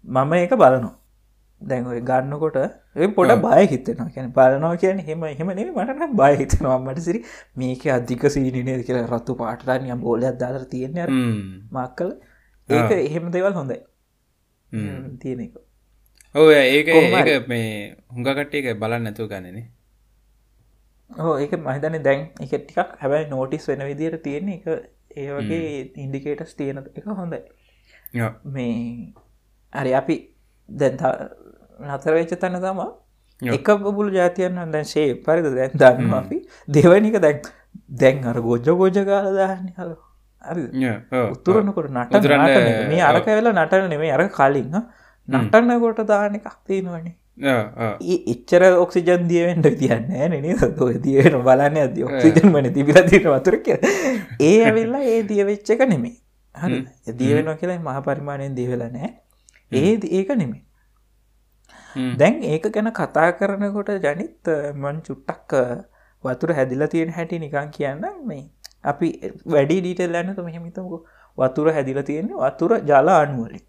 මම 0.04 0.32
ඒක 0.34 0.56
බලනවා 0.56 1.01
දැන් 1.70 1.86
ඔය 1.92 2.00
ගන්නකොට 2.10 2.58
පොඩ 3.16 3.32
බය 3.44 3.62
හිතෙනවා. 3.72 4.10
කියන 4.14 4.28
බලනවා 4.36 4.76
කියන 4.82 4.98
හෙම 5.08 5.24
එහෙම 5.30 5.48
නෙ 5.58 5.64
මටන 5.70 6.16
බය 6.20 6.32
හිතනවා. 6.42 6.78
මට 6.84 7.04
සිරි 7.06 7.20
මේක 7.62 7.84
අධික 7.96 8.24
සීනනේද 8.36 8.84
කියලා 8.86 9.10
රත්තු 9.12 9.38
පාටරන්ය 9.42 9.96
බෝලයක් 10.06 10.38
දාර 10.42 10.64
තියෙන 10.72 10.96
මක්කල. 11.76 12.10
ඒක 12.68 12.90
එහෙම 12.98 13.30
දෙවල් 13.36 13.54
හොඳයි. 13.60 13.78
තියෙන 15.20 15.40
එක. 15.46 15.54
ඔය 16.34 16.54
ඒක 16.56 16.88
ඒක 16.88 17.48
මේ 17.48 17.70
හුඟකට 18.14 18.54
එක 18.58 18.66
බලන්න 18.82 19.02
නැතුව 19.06 19.28
ගන්නනේ 19.32 19.66
ඕ 21.10 21.34
ඒක 21.38 21.52
මහිතන 21.66 21.96
දැන් 22.06 22.20
එක 22.40 22.52
ටිකක් 22.52 22.96
හැබැයි 23.00 23.28
නෝටිස් 23.30 23.68
වෙන 23.68 23.84
විදියට 23.90 24.22
තියෙන 24.26 24.48
එක 24.48 24.66
ඒ 25.16 25.28
වගේ 25.36 25.92
ඉන්ඩිකේටස් 26.04 26.54
තියෙන 26.56 26.78
එක 26.98 27.04
හොඳයි. 27.04 27.40
මේ 28.54 29.12
අරි 29.72 29.92
අපි 30.00 30.16
දැන් 30.72 30.94
නතරවෙච්ච 31.88 32.34
තැන 32.36 32.58
තමා 32.58 32.90
එක 33.42 33.68
බබුල් 33.78 34.12
ජාතියන්න 34.12 34.72
දැන් 34.72 34.84
ශේ 34.84 35.14
පරිද 35.16 35.46
දැන් 35.50 35.70
දන්න 35.74 36.14
අපි. 36.14 36.38
දෙවනික 36.68 37.20
දැන් 37.20 37.40
දැන් 37.94 38.24
අර 38.24 38.40
ගෝජ 38.40 38.60
ගෝජ 38.64 38.98
කාල 39.04 39.30
දාන්න. 39.34 39.72
හල. 39.76 39.90
උත්තුරනකොට 41.30 41.90
නට 41.90 42.12
මේ 42.88 43.02
අරක 43.02 43.26
වෙලා 43.28 43.56
නටන 43.56 43.90
නෙමේ 43.90 44.12
අර 44.12 44.28
කලින් 44.30 44.70
නටන්නකොට 45.28 46.06
දාන 46.06 46.34
එකක් 46.34 46.48
තියෙනවනේ. 46.64 47.16
එච්චර 48.26 48.62
ඔක්සිජන් 48.76 49.28
දියවෙන්ට 49.28 49.68
තියන්න 49.78 50.08
නේ 50.08 50.98
දියවෙන 51.00 51.38
බලන්න 51.42 51.78
අද 51.78 51.98
ඔක්සිජන් 52.00 52.52
වන 52.52 52.72
තිබිල 52.72 52.98
තින 53.08 53.24
වතුර 53.26 53.56
කිය 53.64 53.78
ඒ 54.48 54.56
ඇවිල්ලා 54.64 55.02
ඒ 55.04 55.22
දියවෙච්ච 55.24 55.70
එක 55.70 55.86
නෙමේ 55.88 56.16
හරි 56.54 56.84
දියවෙන 57.14 57.48
කියලා 57.56 57.80
මහ 57.80 58.02
පරිමාණයෙන් 58.04 58.54
දිවෙල 58.54 58.84
නෑ 58.86 59.10
ඒ 59.72 59.92
ඒක 60.10 60.30
නෙමේ 60.36 60.62
දැන් 62.16 62.42
ඒක 62.44 62.68
ගැන 62.70 62.92
කතා 62.92 63.28
කරනකොට 63.32 63.90
ජනිත් 63.98 64.52
මන් 64.74 65.02
චුට්ටක් 65.02 65.52
වතුර 66.24 66.54
හැදිලා 66.54 66.88
තියෙන 66.88 67.12
හැටි 67.12 67.38
නිකං 67.38 67.70
කියන්න 67.70 68.06
මේ 68.24 68.44
අපි 68.84 69.08
වැඩි 69.46 69.80
ඩීටල් 69.80 70.16
ඇන්න 70.16 70.34
තම 70.36 70.48
හිමිතමක 70.48 70.94
වතුර 71.38 71.72
හැදිලා 71.72 72.08
තියෙන්නේ 72.10 72.42
වතුර 72.44 72.78
ජල 72.82 73.08
අනුවලින් 73.10 73.64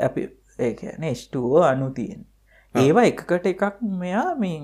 අපි 0.00 0.28
ඒ 0.58 1.14
ස්ටුවෝ 1.14 1.62
අනු 1.62 1.90
තියෙන්. 1.90 2.26
ඒවා 2.74 3.04
එකකට 3.04 3.46
එකක් 3.46 3.80
මෙයා 4.00 4.34
මේ 4.34 4.58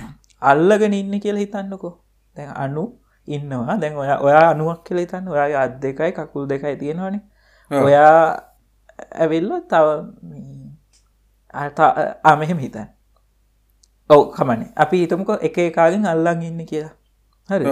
අල්ලගෙන 0.50 0.94
ඉන්න 0.94 1.20
කියලා 1.20 1.40
හිතන්නකෝ. 1.40 1.94
දැන් 2.36 2.52
අනු 2.56 2.84
ඉන්නවා. 3.28 3.76
දැන් 3.80 3.96
ඔය 3.96 4.08
ඔයා 4.20 4.50
අනුවක් 4.50 4.80
කියල 4.84 4.98
හිතන්න. 4.98 5.28
ඔයා 5.28 5.62
අත් 5.62 5.80
දෙකයි 5.82 6.12
කකුල් 6.12 6.48
දෙකයි 6.48 6.76
තියෙනවානේ. 6.76 7.22
ඔයා 7.70 8.18
ඇවෙල්ල 8.98 9.50
තව 9.72 9.86
ආමහෙම 12.30 12.58
හිතන් 12.64 12.88
ඔව 14.10 14.22
කමනේ 14.36 14.70
අපි 14.84 15.02
හිතමක 15.02 15.30
එක 15.48 15.58
එකාගෙන් 15.66 16.06
අල්ලං 16.12 16.42
ඉන්න 16.48 16.60
කියලා. 16.72 16.94
හරි. 17.48 17.64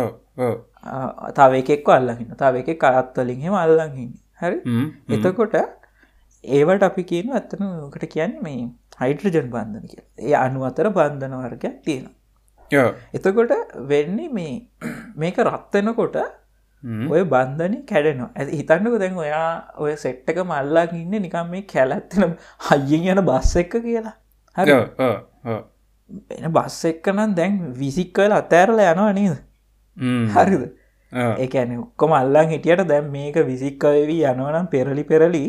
තාව 1.38 1.52
එකෙක්ව 1.60 1.88
අල්ලහින්න 1.98 2.36
තාව 2.42 2.60
එක 2.60 2.70
කරත්වලින් 2.82 3.40
හෙම 3.46 3.56
අල්ලංඉන්න 3.62 4.12
හරි. 4.42 4.58
එතකොට 5.16 5.56
ඒවට 6.44 6.82
අපි 6.88 7.02
කියන 7.10 7.32
ඇත්තනකට 7.38 8.04
කියන්න 8.14 8.34
මේ 8.46 8.60
හයිඩ්‍රජන් 9.00 9.48
බන්ධන 9.54 9.86
කිය 9.92 10.02
ඒ 10.28 10.34
අනු 10.42 10.66
අතර 10.68 10.90
බන්ධන 10.98 11.34
වර්ගයක් 11.44 11.76
තියෙනවා. 11.86 12.88
එතකොට 13.16 13.52
වෙන්නේ 13.92 14.28
මේ 14.38 14.54
මේක 15.22 15.38
රත්වෙනකොට 15.46 16.16
ඔය 17.12 17.22
බන්ධනය 17.34 17.78
කැඩෙනවා. 17.90 18.30
ඇ 18.36 18.46
හිතන්නක 18.58 18.98
දැන් 19.02 19.16
ඔයා 19.24 19.48
ඔය 19.84 19.96
සෙට්ටක 20.04 20.38
මල්ලා 20.50 20.86
ඉන්න 21.00 21.16
නිකම් 21.26 21.50
මේ 21.52 21.62
කැලැත්තන 21.74 22.36
හයියෙන් 22.68 23.18
යන 23.18 23.24
බස්ස 23.30 23.56
එක්ක 23.62 23.76
කියලා. 23.86 24.16
හරි. 24.56 24.72
එන 26.38 26.52
බස්ස 26.56 26.80
එක්කනම් 26.92 27.34
දැන් 27.40 27.60
විසික්කල 27.82 28.32
අතෑරල 28.40 28.82
යනවා 28.86 29.12
නීද? 29.20 29.36
හරිද? 30.36 30.64
ඒඇන 31.12 31.76
ඔක්කොම 31.84 32.12
අල්ලං 32.20 32.48
හිටියට 32.54 32.84
දැන් 32.92 33.10
මේක 33.16 33.36
විසික්කවවී 33.52 34.20
යනවනම් 34.32 34.68
පෙරලි 34.74 35.04
පෙරලි 35.12 35.44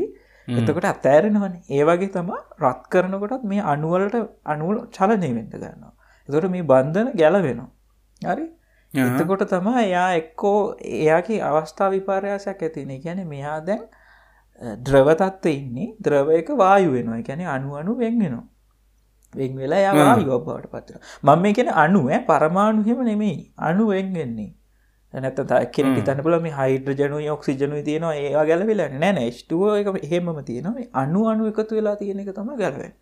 එතකොට 0.47 0.87
අතෑරෙනවන. 0.93 1.53
ඒවගේ 1.69 2.11
තම 2.15 2.31
රත් 2.63 2.81
කරනකොටත් 2.91 3.43
මේ 3.51 3.61
අනුවලට 3.73 4.15
අනුවල 4.53 4.77
චලනය 4.97 5.31
වෙන්න 5.37 5.49
ගන්නවා. 5.53 5.93
එතොට 6.29 6.51
මේ 6.55 6.69
බන්ධන 6.71 7.11
ගැලවෙනවා. 7.21 7.69
හරි 8.21 8.45
එතකොට 8.95 9.43
තම 9.51 9.67
එයා 9.83 10.09
එක්කෝ 10.21 10.57
එයාගේ 10.95 11.39
අවස්ථා 11.49 11.91
විපාරයාසයක් 11.93 12.65
ඇතින 12.67 12.91
ගැන 13.05 13.21
මෙයා 13.27 13.59
දැන් 13.67 13.85
ද්‍රවතත්ව 14.87 15.45
ඉන්නේ. 15.53 15.87
ද්‍රවයක 16.01 16.49
වායු 16.63 16.91
වෙනවා. 16.97 17.21
ගැන 17.29 17.47
අනු 17.55 17.77
අනු 17.81 17.97
වෙන්ගෙනවා 18.01 18.43
වෙන් 19.33 19.55
වෙලා 19.61 19.79
යා 19.85 20.17
යෝබවට 20.27 20.67
පත්තර 20.73 20.99
මම 21.23 21.41
මේ 21.45 21.53
කියෙන 21.53 21.71
අනුව 21.85 22.11
පරමාණුහෙම 22.29 22.99
නෙමෙයි. 23.09 23.39
අනු 23.69 23.87
වෙන්ගෙන්නේ 23.93 24.51
නැත 25.13 25.39
කෙන 25.75 25.95
තන 26.03 26.21
පුල 26.23 26.39
මේ 26.41 26.53
හයිඩ්‍රජනු 26.59 27.23
ඔක්සිජනු 27.37 27.81
තියෙනවා. 27.89 28.13
ඒවා 28.21 28.45
ගැලවෙල 28.51 28.85
නෑන 28.99 29.23
ෂ්ටුව 29.31 29.63
එක 29.79 30.11
හෙම 30.11 30.29
තියෙනවා. 30.45 30.85
අනු 31.01 31.27
අනු 31.31 31.51
එකතු 31.51 31.75
වෙලා 31.79 31.95
තියෙන 31.95 32.23
එක 32.23 32.31
තම 32.37 32.55
ගැලවෙන් 32.63 32.93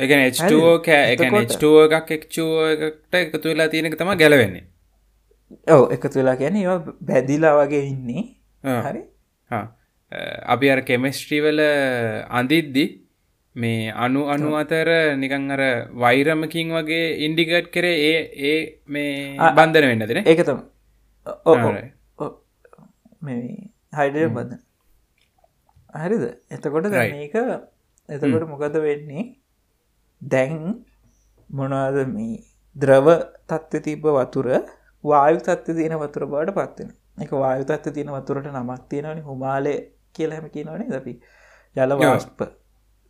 එක 0.00 0.10
H2 0.10 0.54
කෑ 0.86 1.14
එක 1.14 1.20
H2 1.22 1.64
එකක් 1.86 2.10
එක්ෂුව 2.16 2.54
එකට 2.86 3.14
එකතු 3.14 3.48
වෙලා 3.48 3.68
තියෙනක 3.68 3.94
තම 3.98 4.10
ගැලවෙන්නේ 4.22 4.64
ඔව 5.68 5.92
එකතු 5.94 6.18
වෙලා 6.18 6.36
ගැන 6.36 6.56
ඒවා 6.56 6.96
බැදිලා 7.08 7.54
වගේ 7.60 7.84
ඉන්නේ. 7.86 8.24
හරි? 8.84 9.02
අපි 10.46 10.70
අර 10.70 10.80
කෙමස්ට්‍රීවල 10.82 11.60
අඳිද්දි 12.30 12.84
මේ 13.56 13.92
අනු 13.96 14.26
අනු 14.28 14.50
අතර 14.56 14.88
නිකං 15.16 15.50
අර 15.50 15.62
වෛරමකින් 15.96 16.74
වගේ 16.76 17.06
ඉන්ඩිකට් 17.26 17.70
කරේ 17.70 17.96
ඒ 18.04 18.20
ඒ 18.50 18.60
මේ 18.86 19.50
බන්ධන 19.58 19.88
වෙන්න 19.90 20.06
දෙන 20.10 20.22
ඒකතම 20.24 20.58
මේ 23.22 23.40
හයිඩය 23.92 24.28
බඳ 24.28 24.52
හරිද? 25.96 26.24
එතකොට 26.50 26.90
මේක 26.90 27.34
එතකොට 28.08 28.48
මොකද 28.48 28.76
වෙන්නේ? 28.86 29.24
දැන් 30.22 30.84
මොනවාද 31.50 31.98
මේ 32.08 32.42
ද්‍රව 32.76 33.06
තත්ත්ව 33.48 33.82
තිබ 33.82 34.06
වතුර 34.10 34.48
වායු 35.04 35.38
තත්ව 35.38 35.76
තියෙන 35.78 35.96
වතුර 35.98 36.26
බවට 36.26 36.56
පත්වෙන 36.58 36.90
එක 37.18 37.32
වායු 37.36 37.64
තත්ව 37.64 37.94
තියෙන 37.96 38.12
වතුරට 38.16 38.52
නමක් 38.52 38.80
තියෙනවනි 38.88 39.22
හුමාලය 39.22 39.74
කියලහැම 40.12 40.46
කියනවනේ 40.50 40.88
දපි 40.94 41.14
ජලවාස්ප 41.76 42.40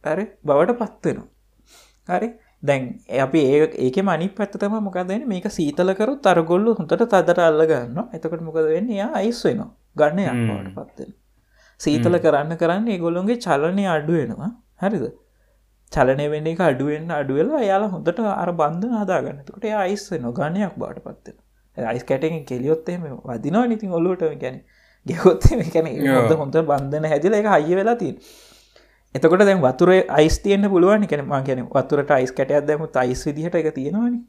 ඇරි 0.05 0.25
බවට 0.45 0.79
පත්වෙනවා 0.81 2.19
හරි? 2.19 2.29
දැන් 2.63 2.83
අපි 3.21 3.41
ඒ 3.47 3.67
ඒක 3.79 3.99
මනි 4.03 4.29
පැත්තම 4.31 4.77
මොකදන 4.87 5.27
මේක 5.27 5.47
සීතලකරු 5.51 6.15
තරගොල්ලු 6.27 6.77
හොඳට 6.79 7.05
තදර 7.07 7.41
අල්ල 7.41 7.65
ගන්න 7.67 7.99
එතකට 8.13 8.41
මොකද 8.43 8.65
වෙන්න? 8.69 8.89
යා 8.93 9.11
අයිස් 9.21 9.43
වෙනවා. 9.47 9.71
ගන්න 9.97 10.19
යන්නට 10.47 10.79
පත්වෙන 10.79 11.13
සීතල 11.81 12.17
කරන්න 12.25 12.57
කරන්න 12.57 12.89
ඒගොල්ලොන්ගේ 12.89 13.39
චලනය 13.39 13.85
අඩුවෙනවා 13.97 14.51
හරිද? 14.83 15.07
චලනය 15.93 16.27
වෙන්න 16.33 16.51
එක 16.53 16.61
අඩුවෙන් 16.69 17.11
අඩුවෙලා 17.13 17.63
යාලා 17.63 17.91
හොඳට 17.95 18.23
අර 18.35 18.53
බන්ධ 18.61 18.95
හදාගන්නතකට 19.03 19.67
අයිස් 19.83 20.05
වෙන 20.13 20.31
ගණයක් 20.39 20.79
බාට 20.83 21.01
පත්වෙන 21.01 21.37
අයිස් 21.77 22.05
කැටෙන් 22.05 22.45
කෙලියොත්තේම 22.45 23.07
වදිනවා 23.25 23.67
නිතින් 23.67 23.91
ඔල්ලුවට 23.91 24.27
ගැන 24.41 24.61
ගෙහොත්තේ 25.07 25.71
කැන 25.73 25.87
හොඳ 26.09 26.37
හොඳ 26.39 26.57
බන්ධන 26.69 27.05
හැදිල 27.05 27.35
එක 27.35 27.47
හය 27.47 27.77
වෙලා 27.77 27.97
තින් 27.97 28.15
එතකොට 29.15 29.41
දැන් 29.41 29.61
වතුර 29.63 29.91
අයිස් 30.11 30.39
තියන්න 30.39 30.71
පුළුවන් 30.71 31.07
කැන 31.07 31.27
මා 31.27 31.43
කියන 31.43 31.67
වතුරට 31.67 32.11
අයිස් 32.11 32.33
කැටයක් 32.33 32.67
දැම 32.67 32.87
අයිස් 32.97 33.27
විදිහට 33.27 33.55
එක 33.55 33.75
තියෙනවානි 33.75 34.21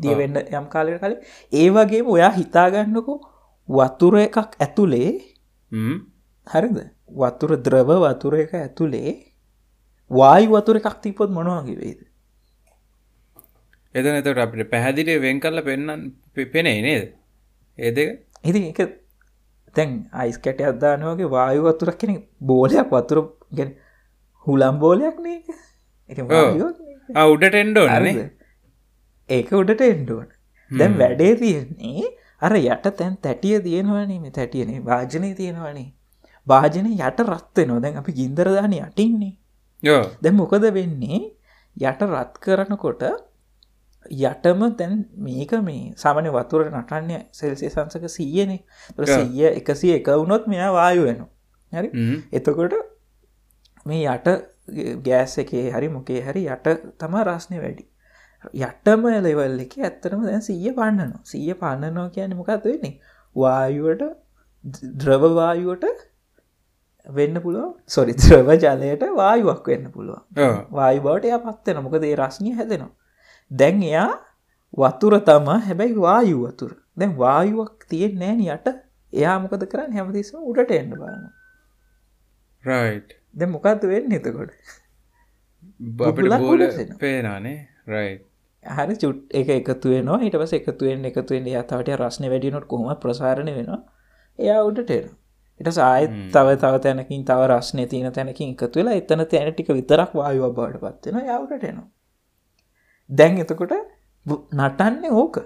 දියවෙන්න 0.00 0.36
යම් 0.52 0.66
කාලය 0.68 0.98
කලින්. 0.98 1.20
ඒවගේම 1.52 2.06
ඔයා 2.08 2.32
හිතාගන්නකෝ 2.38 3.20
වතුර 3.68 4.18
එකක් 4.18 4.36
ඇතුලේ 4.60 5.10
හරිද? 6.46 6.78
වතුර 7.12 7.56
ද්‍රව 7.58 7.90
වතුර 8.04 8.34
එක 8.38 8.52
ඇතුලේ 8.54 9.14
වායි 10.10 10.46
වතුර 10.48 10.76
එකක් 10.76 11.00
තිපොත් 11.02 11.30
මොනවාගේ 11.30 11.76
වේද 11.76 12.00
එතන 13.94 14.16
එතට 14.18 14.38
අපිට 14.44 14.70
පැහැදිලි 14.70 15.14
වෙන් 15.24 15.40
කරල 15.40 15.60
පෙන්න්න 15.68 16.04
පෙනේ 16.52 16.78
නේද? 16.86 17.04
ඒ 17.78 17.90
දෙක? 17.96 18.08
ඉති 18.44 18.60
එක 18.70 18.80
තැන් 19.76 19.90
අයිස් 20.12 20.38
කැට 20.38 20.62
අදදානවගේ 20.70 21.30
වායු 21.30 21.62
වතුරක් 21.66 21.98
කෙනෙ 22.00 22.14
බෝලයක් 22.42 22.88
වතුර 22.90 23.18
ගැන 23.58 23.70
හුලම් 24.46 24.80
බෝලයක් 24.84 25.16
නේ 25.20 25.38
උඩට 27.26 27.56
එන්ඩෝ 27.62 27.86
නේ? 28.06 28.30
ඒක 29.28 29.52
උඩට 29.52 29.84
එන්ඩුවන 29.88 30.28
දැන් 30.70 30.96
වැඩේ 31.02 31.34
තියෙන්නේ 31.42 32.10
අර 32.40 32.56
යට 32.60 32.88
තැන් 32.98 33.14
තැටිය 33.26 33.60
තියෙනවනේ 33.66 34.32
තැටියනේ 34.38 34.80
වාජනය 34.88 35.30
තියෙනවනේ 35.40 35.86
භාජනය 36.46 36.90
යට 36.98 37.22
රත්වේ 37.28 37.68
නොදැන් 37.70 38.00
අපි 38.02 38.16
ගින්දරදාන 38.18 38.74
යටින්නේ 38.80 39.32
යෝ 39.82 40.02
දැ 40.22 40.34
මොකද 40.40 40.66
වෙන්නේ? 40.78 41.22
යට 41.76 42.02
රත් 42.08 42.34
කරනකොට 42.44 43.04
යටම 44.10 44.76
තැන් 44.76 45.04
මේක 45.18 45.52
මේ 45.62 45.92
සාමන 45.96 46.28
වතුර 46.28 46.70
නටන්නේ 46.70 47.20
සෙල්සේ 47.32 47.70
සංසක 47.70 48.08
සීයනේ. 48.08 48.60
සීය 49.06 49.46
එකසිය 49.50 49.94
එක 49.96 50.08
වුණොත් 50.08 50.46
මෙයා 50.46 50.72
වායු 50.72 51.04
වෙන 51.04 51.24
හරි? 51.72 51.90
එතකොට 52.32 52.74
මේ 53.86 54.04
යට 54.06 54.28
ගෑස් 55.02 55.38
එකේ 55.38 55.70
හරි 55.70 55.88
මොකේ 55.88 56.20
හරි 56.22 56.46
යට 56.46 56.68
තම 56.98 57.16
රස්නය 57.22 57.58
වැඩි. 57.58 57.84
යටම 58.62 59.06
ලෙවල් 59.22 59.60
එක 59.60 59.78
ඇත්තරම 59.80 60.24
දැන් 60.24 60.42
සීය 60.42 60.72
පන්නනවා. 60.72 61.22
සීය 61.24 61.54
පන්නනවා 61.54 62.08
කියන 62.10 62.36
මොකක්ද 62.36 62.64
වෙන්නේ? 62.64 62.98
වායුවට 63.36 64.02
ද්‍රවවායුවට 64.96 65.84
වෙන්න 67.06 67.40
පුළුව 67.40 67.72
සොරි 67.86 68.12
ද්‍රව 68.14 68.50
ජලයට 68.56 69.02
වායුවක් 69.16 69.66
වෙන්න 69.66 69.88
පුළුවන්. 69.90 70.22
වායු 70.70 71.00
බවට 71.00 71.24
එය 71.26 71.40
පත්වෙන 71.40 71.82
මොකද 71.82 72.04
ඒ 72.04 72.14
රශ්නය 72.16 72.52
හැදෙනවා 72.52 72.92
දැන් 73.54 73.82
එයා 73.82 74.10
වතුර 74.78 75.14
තමා 75.22 75.58
හැබැයි 75.60 75.96
වායු 75.98 76.38
වතුර. 76.44 76.72
දැන් 76.98 77.16
වායුවක් 77.18 77.86
තියෙන් 77.88 78.18
නෑන 78.18 78.44
යට. 78.48 78.68
එයා 79.12 79.38
මොකද 79.40 79.66
කරන්න? 79.66 79.92
හැමතිසම 79.92 80.36
උඩට 80.44 80.70
එන්න 80.72 80.92
බලන්න 80.92 81.24
රයි් 82.64 83.00
දැ 83.34 83.48
මොකක්ද 83.48 83.86
වෙන්න 83.86 84.12
එතකොට? 84.12 84.54
පේනානේ 86.98 87.58
රයි් 87.88 88.14
හරි 88.64 88.96
චුට් 88.96 89.34
එක 89.34 89.50
එකතු 89.52 89.90
වෙනවා. 89.90 90.18
හිට 90.18 90.38
පස 90.38 90.54
එකතුවෙන් 90.54 91.04
එකතුවෙන් 91.04 91.50
යතාවට 91.52 91.92
රශ්න 91.96 92.30
වැඩිනොට 92.30 92.66
කොහම 92.66 92.88
ප්‍රසාරණ 92.98 93.52
වෙනවා. 93.52 93.82
එයා 94.38 94.62
උඩටෙන 94.64 95.10
එට 95.60 95.72
සායත් 95.72 96.14
තව 96.32 96.54
තව 96.58 96.78
තැනකින් 96.80 97.24
තව 97.24 97.50
රශ්නය 97.50 97.86
තියන 97.86 98.12
තැනකින් 98.12 98.54
එකතු 98.54 98.72
වෙලා 98.74 98.94
එතන 98.94 99.26
තැන 99.26 99.50
ටික 99.50 99.68
විතරක් 99.72 100.14
වායුව 100.14 100.54
බවට 100.54 100.80
පත්වෙන 100.84 101.28
යවුටට 101.28 101.64
එනවා 101.64 101.88
දැන් 103.10 103.38
එතකොට 103.38 103.74
නටන්නේ 104.26 105.10
ඕක. 105.12 105.36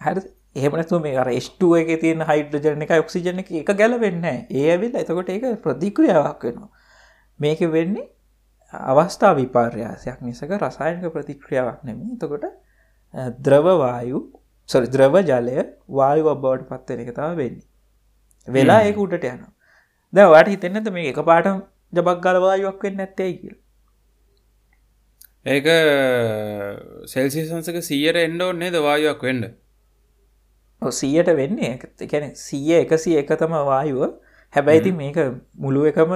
හැ 0.00 0.14
එහමනතු 0.56 1.00
මේ 1.00 1.24
රේෂ්ටුව 1.24 1.74
එක 1.76 2.00
තියෙන 2.00 2.22
හයිඩ්‍රජන 2.22 2.82
එක 2.82 2.94
ඔක්සිජන 2.96 3.40
එක 3.40 3.50
එක 3.54 3.74
ගැලවෙන්න 3.74 4.24
ඒ 4.24 4.64
ඇවිල් 4.66 4.96
එතකොට 4.96 5.28
ඒක 5.28 5.44
ප්‍රතික්‍රියාවක් 5.62 6.44
වෙනවා. 6.44 6.70
මේක 7.40 7.60
වෙන්නේ 7.68 8.08
අවස්ථා 8.72 9.34
විපාර්යාසයක් 9.34 10.18
මිසක 10.22 10.56
රසායනක 10.58 11.12
ප්‍රතික්‍රියාවක් 11.12 11.84
නෙම 11.84 12.00
එතකොට 12.08 12.44
ද්‍රවවායු 13.40 14.20
සොරි 14.68 14.88
ද්‍රව 14.88 15.14
ජලය 15.24 15.62
වායු 15.90 16.28
අබ්බවට 16.28 16.68
පත්වෙන 16.70 17.00
එක 17.00 17.14
තම 17.14 17.36
වෙන්නේ. 17.36 17.66
වෙලා 18.48 18.82
ඒක 18.82 18.98
උඩට 18.98 19.24
යන 19.26 19.40
ද 20.12 20.26
වාට 20.26 20.48
හිතෙන්නද 20.48 20.90
මේ 20.90 21.08
එක 21.12 21.24
පාටම් 21.24 21.64
ජබක් 21.92 22.20
ගලවායුවක් 22.22 22.82
වෙන්න 22.82 23.00
ඇත්තේ 23.00 23.32
කියල 23.34 23.56
ඒක 25.46 25.66
සෙල්සිසන්සක 27.06 27.78
සීයට 27.82 28.18
එන්ඩ 28.18 28.42
ඔන්නේ 28.42 28.70
දවායුවක් 28.70 29.22
වෙන්ඩ 29.22 29.44
සීයට 30.82 31.30
වෙන්නේ? 31.36 31.78
එකැන 32.00 32.34
සීය 32.36 32.80
එකසි 32.80 33.16
එක 33.16 33.30
තම 33.34 33.54
වායුව 33.70 34.02
හැබැයිති 34.54 34.92
මේක 34.92 35.16
මුළුව 35.56 35.86
එකම 35.86 36.12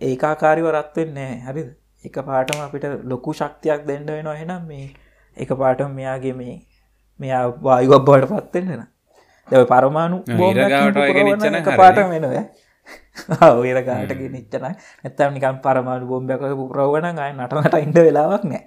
ඒකාකාරිව 0.00 0.66
රත්වෙන්නේ 0.72 1.30
හරිද? 1.46 1.70
එක 2.04 2.16
පාටම 2.26 2.60
අපිට 2.60 2.84
ලොකු 3.04 3.32
ශක්තියක් 3.32 3.86
දෙන්න 3.86 4.06
වෙනවා. 4.06 4.34
එහෙනම් 4.34 4.66
මේ 4.66 4.90
එක 5.36 5.48
පාටම 5.54 5.94
මෙයාගේ 5.94 6.34
මේ 6.34 6.56
මෙයා 7.20 7.44
වායුවක් 7.62 8.04
බවට 8.04 8.42
පත්වෙන්න්න 8.42 8.84
දැව 9.48 9.66
පරමාණු 9.66 10.18
නිචන 10.26 11.76
පාට 11.76 11.98
වෙනව 12.12 12.36
ඔයර 13.58 13.78
ගාටක 13.88 14.20
නිච්චන 14.34 14.64
ඇත්තම් 14.68 15.34
නිකම් 15.36 15.58
පරමාණු 15.64 16.06
බොම්බක 16.06 16.42
පුරවන 16.60 17.06
ගයි 17.18 17.32
නටනට 17.34 17.76
ඉන්ඩ 17.80 17.98
වෙලාවක් 18.06 18.44
නෑ. 18.44 18.62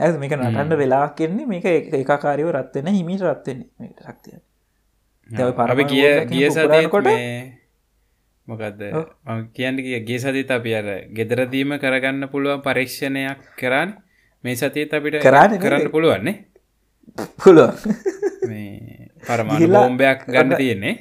ඇ 0.00 0.12
මේක 0.18 0.32
නටන්ඩ 0.36 0.74
වෙලාක් 0.76 1.12
කෙන්නේ 1.18 1.46
මේක 1.46 1.66
එකකාරයව 1.66 2.48
රත්වෙන 2.52 2.88
හිමිට 2.90 3.22
රත්වෙන්නේ 3.24 3.90
ශක්තිය 4.00 4.40
දැව 5.30 5.52
පරම 5.58 5.84
කිය 5.86 6.08
ගිය 6.32 6.48
සදකොට 6.50 7.10
මොකක්ද 8.48 8.82
කියන්න 9.54 9.78
කිය 9.78 10.00
ගේ 10.08 10.18
සතිත 10.18 10.50
අපි 10.50 10.74
අර 10.74 10.88
ගෙදරදීම 11.10 11.76
කරගන්න 11.78 12.28
පුළුවන් 12.32 12.64
පරීක්ෂණයක් 12.66 13.46
කරන්න 13.60 13.94
මේ 14.44 14.56
සතිත් 14.56 14.92
අපිට 14.92 15.22
කරන්න 15.22 15.56
කරන්න 15.58 15.88
පුළුවන්නේ. 15.90 16.36
පුළුව 17.38 17.86
මේ 18.44 19.08
පරමාණු 19.22 19.68
බෝම්බයක් 19.70 20.26
ගන්න 20.28 20.56
තියෙන්නේ 20.56 20.94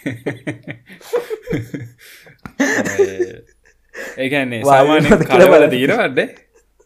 ඒකන්නේ 4.16 4.64
සාමාන්‍ය 4.64 5.08
කලවල 5.24 5.70
දීරවඩ 5.70 6.20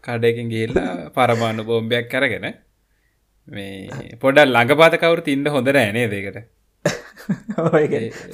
කඩයකින් 0.05 0.48
ගිල්ලා 0.48 1.11
පරමාණු 1.11 1.64
බෝම්බයක් 1.64 2.09
කරගෙන 2.09 2.55
මේ 3.48 4.16
පොඩල් 4.20 4.48
ළඟපාත 4.48 4.96
කවුරු 4.96 5.22
තින්න 5.22 5.48
හොඳ 5.48 5.70
නෑනේ 5.70 6.09
දෙකට 6.14 6.55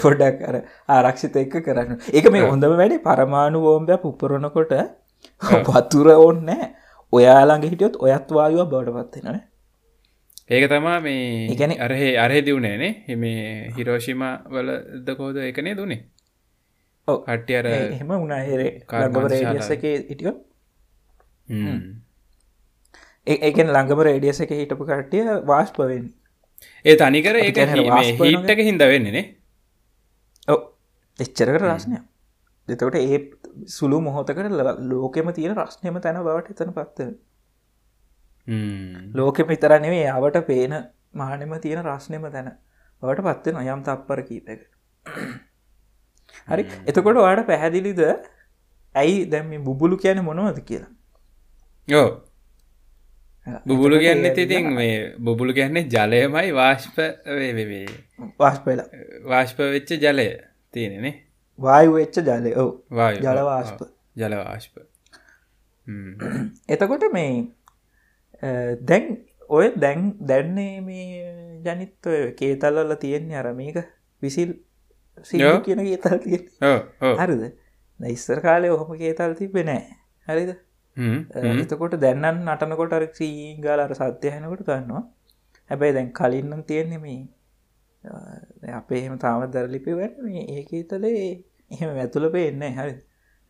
පොඩක් 0.00 0.42
අර 0.42 0.64
ආරක්ෂිත 0.88 1.36
එක්ක 1.36 1.60
කරන්න. 1.60 2.00
එක 2.12 2.32
මේ 2.32 2.44
හොඳම 2.44 2.74
වැඩි. 2.74 3.00
පරමාණු 3.00 3.60
බෝම්බයක් 3.60 4.04
උපරනකොට 4.04 4.72
පත්තුර 5.66 6.08
ඕන්නෑ 6.16 6.74
ඔයාළඟ 7.12 7.64
හිටියොත් 7.64 7.96
ඔයත් 7.98 8.30
වායුව 8.30 8.68
බවට 8.68 9.12
පත්වෙනන 9.12 9.49
ඒක 10.50 10.64
තමා 10.68 10.98
මේ 11.00 11.46
ඉගැන 11.48 11.72
අරහේ 11.78 12.10
අරහෙ 12.18 12.38
දියුණේනේ 12.42 12.92
එම 13.08 13.24
හිරෝෂිම 13.74 14.22
වල 14.48 14.70
දකෝද 15.04 15.36
එකනේ 15.42 15.74
දුනේ 15.76 16.00
ඕ 17.08 17.18
කට්ටිය 17.20 17.58
අර 17.58 17.68
එහෙම 17.70 18.10
උනාහෙරේ 18.16 18.72
කාර්ගවරේසක 18.84 19.84
ඉටියෝ 19.86 20.34
ඒකෙන් 23.26 23.68
ළඟම 23.68 24.02
රේඩියස 24.02 24.42
එක 24.42 24.56
හිටපු 24.56 24.84
කට්ටිය 24.84 25.38
වාස් 25.46 25.72
පවෙන් 25.72 26.10
ඒ 26.84 26.98
තනිකර 26.98 27.38
ඒ 27.38 27.48
හිට්ටක 27.48 28.64
හින්ද 28.64 28.86
වෙන්නේනේ 28.88 29.24
ඔ 30.48 30.60
එච්චරකට 31.18 31.62
රස්නය 31.62 32.02
දෙතකොට 32.68 32.98
ඒ 32.98 33.24
සුළු 33.70 34.02
මොහොතකට 34.02 34.46
ලෝකෙම 34.88 35.32
තියෙන 35.32 35.56
රශ්නයම 35.56 36.00
තැන 36.00 36.22
බවට 36.22 36.56
එතන 36.56 36.74
පත්ත 36.74 37.12
ලෝකෙම 39.14 39.46
විතර 39.48 39.72
නෙවේ 39.80 40.08
අවට 40.08 40.40
පේන 40.46 40.74
මානෙම 41.14 41.54
තියෙන 41.60 41.84
රශ්නයම 41.84 42.26
තැන. 42.32 42.50
බවට 43.02 43.20
පත්වෙන 43.22 43.56
අයම් 43.56 43.82
තප්පර 43.82 44.20
කීපක 44.22 44.60
හරි. 46.48 46.62
එතකොට 46.86 47.16
වාට 47.16 47.46
පැහැදිලිද? 47.46 48.00
ඇයි 48.94 49.24
දැම 49.26 49.64
බුබුලු 49.64 49.96
කියන 49.96 50.20
මොනවද 50.24 50.60
කියලා? 50.60 50.90
යෝ 51.88 52.08
බුබුලු 53.66 53.98
කියන්න 53.98 54.34
තිතින් 54.34 54.72
මේ 54.74 55.14
බුබුලු 55.18 55.52
කියන්නේ 55.52 55.86
ජලයමයි 55.86 56.52
වාශ්ප 56.52 56.96
වේ 57.26 57.86
වාශ්පල 58.38 58.80
වාශ්ප 59.24 59.58
වෙච්ච 59.58 59.92
ජලය 59.96 60.28
තියෙනෙනේ 60.72 61.14
වායු 61.58 61.92
වෙච්ච 61.92 62.18
ජලය. 62.20 62.52
ඔව. 62.54 62.70
ජලවාශ්ප 63.22 63.80
ජලවාශ්ප 64.16 64.74
එතකොට 66.68 67.04
මේ 67.12 67.32
දැන් 68.90 69.04
ඔය 69.48 69.66
දැන් 69.76 70.00
දැන්නේ 70.30 70.80
මේ 70.80 71.06
ජනිත් 71.64 72.06
ඔය 72.06 72.20
කේතල්වල 72.40 72.94
තියෙන්නේ 73.04 73.36
අර 73.36 73.48
මේක 73.54 73.78
විසිල් 74.22 74.50
කියන 75.64 75.80
කේතල් 75.88 76.18
තිය 76.24 76.38
හරිද? 77.20 77.42
ඉස්සර 78.00 78.40
කාලය 78.40 78.68
ඔහොම 78.68 78.96
කේතල් 78.98 79.34
තිබෙ 79.34 79.62
නෑ. 79.62 79.84
හරිද? 80.26 80.50
එතකොට 81.62 81.96
දැන්නන් 82.04 82.44
නටනකොට 82.46 82.92
අර 82.92 83.04
සීගාල 83.12 83.80
අර 83.80 83.92
සත්‍යය 83.94 84.30
හැනකොට 84.34 84.64
ගන්නවා 84.68 85.02
හැබැයි 85.70 85.94
දැන් 85.94 86.10
කලින්නම් 86.12 86.62
තියෙන්නේ 86.62 86.98
මේ 86.98 87.20
අපේ 88.72 89.00
එහෙම 89.02 89.18
තාමත් 89.18 89.52
දරලිපි 89.54 89.94
මේ 89.94 90.42
ඒ 90.54 90.82
තලේ 90.84 91.44
එහෙම 91.70 91.90
ඇතුළ 91.96 92.28
පේන්න 92.36 92.64
හරි 92.78 92.94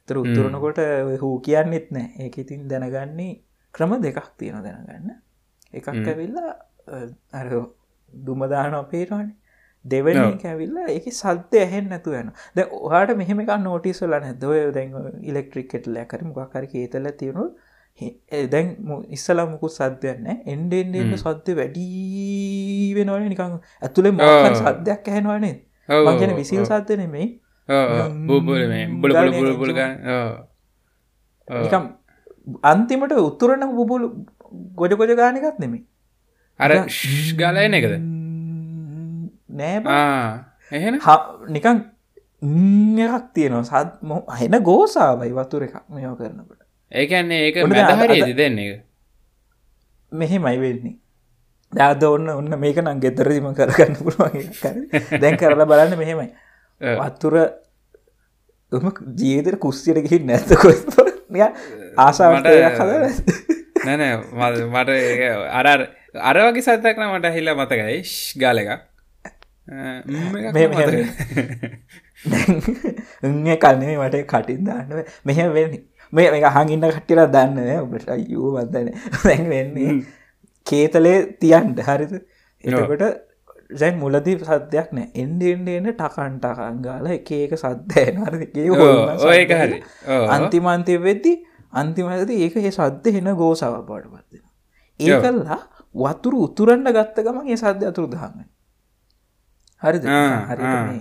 තර 0.09 0.17
උත්තුරනකොට 0.19 0.81
හූ 1.23 1.37
කියන්නෙත් 1.47 1.87
නෑ. 1.91 2.09
ඒක 2.25 2.39
ඉතින් 2.39 2.69
දැනගන්නේ 2.71 3.33
ක්‍රම 3.75 3.93
දෙකක් 4.07 4.27
තියෙන 4.39 4.63
දැනගන්න. 4.67 5.11
එකක් 5.73 5.87
ඇවිල්ලා 5.93 6.53
දුමදාන 8.13 8.75
අපේරවානේ 8.83 9.37
දෙවන 9.85 10.17
ඇවිල්ලා 10.51 10.87
ඒක 10.95 11.07
සද්‍ය 11.13 11.59
ඇහෙන් 11.65 11.87
නැතු 11.93 12.11
වෙන 12.15 12.31
ද 12.57 12.59
ඔහට 12.79 13.11
මෙහෙම 13.21 13.43
එක 13.43 13.51
නෝටිස්වල 13.67 14.15
නැදව 14.25 14.53
දැන් 14.77 14.95
ඉලෙක්ට්‍රික්කෙට 15.31 15.87
ලැකර 15.97 16.21
මොකක්කර 16.29 16.65
ඒතල 16.81 17.07
තියෙනු 17.21 17.45
දැන් 18.53 18.67
ඉස්සලා 19.17 19.47
මුකු 19.53 19.69
සද්‍යයන්න 19.79 20.27
එන්ඩෙන්ඩෙන්ට 20.55 21.23
සද්‍ය 21.23 21.53
වැඩී 21.61 22.95
වෙනවන. 22.97 23.29
නිකං 23.33 23.57
ඇතුළේ 23.83 24.15
මොක 24.19 24.59
සද්‍යයක් 24.63 25.09
ඇහෙනවානේ 25.13 25.57
මගෙන 25.89 26.33
විසිල් 26.41 26.65
සද්‍ය 26.71 26.97
නෙමෙයි. 27.03 27.27
බුබල 28.29 28.63
බුල 29.03 29.13
පුල 29.39 29.51
පුල 29.61 29.71
නිකම් 31.49 31.85
අන්තිමට 32.63 33.15
උත්තුරන 33.21 33.65
බුබුලු 33.77 34.07
ගොඩ 34.75 34.95
ගොඩ 34.95 35.15
ගානකත් 35.17 35.59
නෙමේ 35.59 35.85
අර 36.61 36.71
ගලයන 37.37 37.75
එකද? 37.75 37.95
නෑ 39.51 39.79
නිකන් 41.49 41.79
එකක් 43.07 43.27
තියෙනවා. 43.35 43.65
සත් 43.65 44.41
හෙන 44.41 44.57
ගෝසාවයි 44.63 45.33
වතුර 45.33 45.63
එකක් 45.65 45.77
මෙෝ 45.89 46.15
කරනකට. 46.17 46.61
ඒකන්නේ 46.93 47.41
ඒක 47.47 47.57
මැදහරියද 47.67 48.37
දෙන්නේ 48.37 48.71
එක 48.71 48.85
මෙහෙමයි 50.13 50.61
වෙන්නේ. 50.61 50.97
දාද 51.73 52.05
ඔන්න 52.05 52.29
ඔන්න 52.31 52.59
මේක 52.59 52.79
නම් 52.79 53.01
ගෙතරදිම 53.01 53.51
කරගන්න 53.55 53.97
පුළුවන් 53.99 55.21
දැන් 55.21 55.37
කරලා 55.37 55.67
බලන්න 55.67 55.99
මෙහෙමයි. 55.99 56.31
වත්තුර 57.01 57.37
ජීවිතර 58.73 59.57
කුස්සියට 59.59 60.03
ගිහි 60.05 60.25
නැත 60.25 60.53
කො 60.57 60.73
ආසාාවට 61.97 62.47
නැනෑ 63.85 64.17
මට 64.33 64.63
මට 64.67 64.89
ඒක 64.99 65.21
අර 65.53 65.67
අර 66.23 66.37
වගේ 66.43 66.63
සතක්න 66.63 67.05
මට 67.09 67.35
හිල්ල 67.35 67.53
මතකයි. 67.55 68.03
ශ් 68.05 68.37
ගාල. 68.37 68.59
උන්නේ 73.23 73.57
කන්නේ 73.59 73.97
මට 73.99 74.27
කටින් 74.27 74.67
දාන්න 74.67 75.05
මෙහෙම 75.25 75.55
වෙන්නේ. 75.55 75.83
මේ 76.13 76.31
මේ 76.31 76.51
හඟින්න 76.51 76.89
කට්ටිලා 76.89 77.29
දන්න 77.29 77.73
ඔබට 77.79 78.11
අයූ 78.11 78.53
වදන 78.57 78.93
දැන් 79.25 79.49
වෙන්නේ 79.49 79.97
කේතලේ 80.67 81.19
තියන්ට 81.41 81.83
හරිද? 81.87 82.15
එතකොට 82.65 83.05
දැන් 83.71 83.99
මුලදී 83.99 84.37
සද්‍යයක් 84.41 84.93
නෑ. 84.93 85.11
එන්ඩ 85.15 85.43
එන්ඩ 85.45 85.69
එන්න 85.69 85.89
ටකන්ටකන් 85.93 86.83
ගාල 86.83 87.07
එක 87.09 87.31
ඒක 87.33 87.57
ඒක 89.33 89.53
හරි. 89.53 89.83
අන්තිමන්තය 90.29 90.99
වෙද්දි 90.99 91.35
අන්තිමද 91.73 92.31
ඒක 92.31 92.57
ඒ 92.57 92.71
සද්ද 92.71 93.15
හෙන 93.15 93.35
ගෝසාව 93.37 93.83
පාට 93.87 94.07
පත්වෙන 94.07 94.45
ඒකල්ලා 95.01 95.61
වතුරු 95.95 96.43
උතුරන්ට 96.47 96.91
ගත්ත 96.91 97.25
ගමන් 97.25 97.49
ඒ 97.49 97.57
සද්‍ය 97.59 97.87
අතුරු 97.87 98.07
දහන්න 98.09 98.45
හරිද? 99.83 100.05
හරි. 100.51 101.01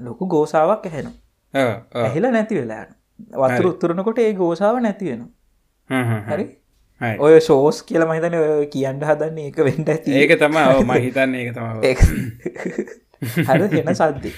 ලොකු 0.00 0.26
ගෝසාවක් 0.28 0.86
ඇහෙන. 0.86 1.12
ඇහිල 1.54 2.30
නැති 2.30 2.54
වෙලාන 2.54 2.88
වතුර 3.32 3.66
උත්තුරනකොට 3.66 4.18
ඒ 4.18 4.32
ගෝසාව 4.34 4.80
නැතිවෙන 4.80 5.28
හරි. 6.28 6.46
ඔය 7.18 7.40
ශෝස් 7.40 7.82
කියල 7.88 8.04
මහිතන 8.08 8.34
කියන්න 8.72 9.02
හදන්නේ 9.10 9.46
ඒක 9.50 9.58
වෙන්ට 9.66 9.88
ඇති. 9.94 10.10
ඒක 10.22 10.32
තම 10.38 10.56
ම 10.86 10.92
හිතන්න 11.06 11.34
ඒක 11.34 11.50
තම 11.56 11.66
හර 13.48 13.62
හෙන 13.76 13.94
සද්දි. 13.94 14.30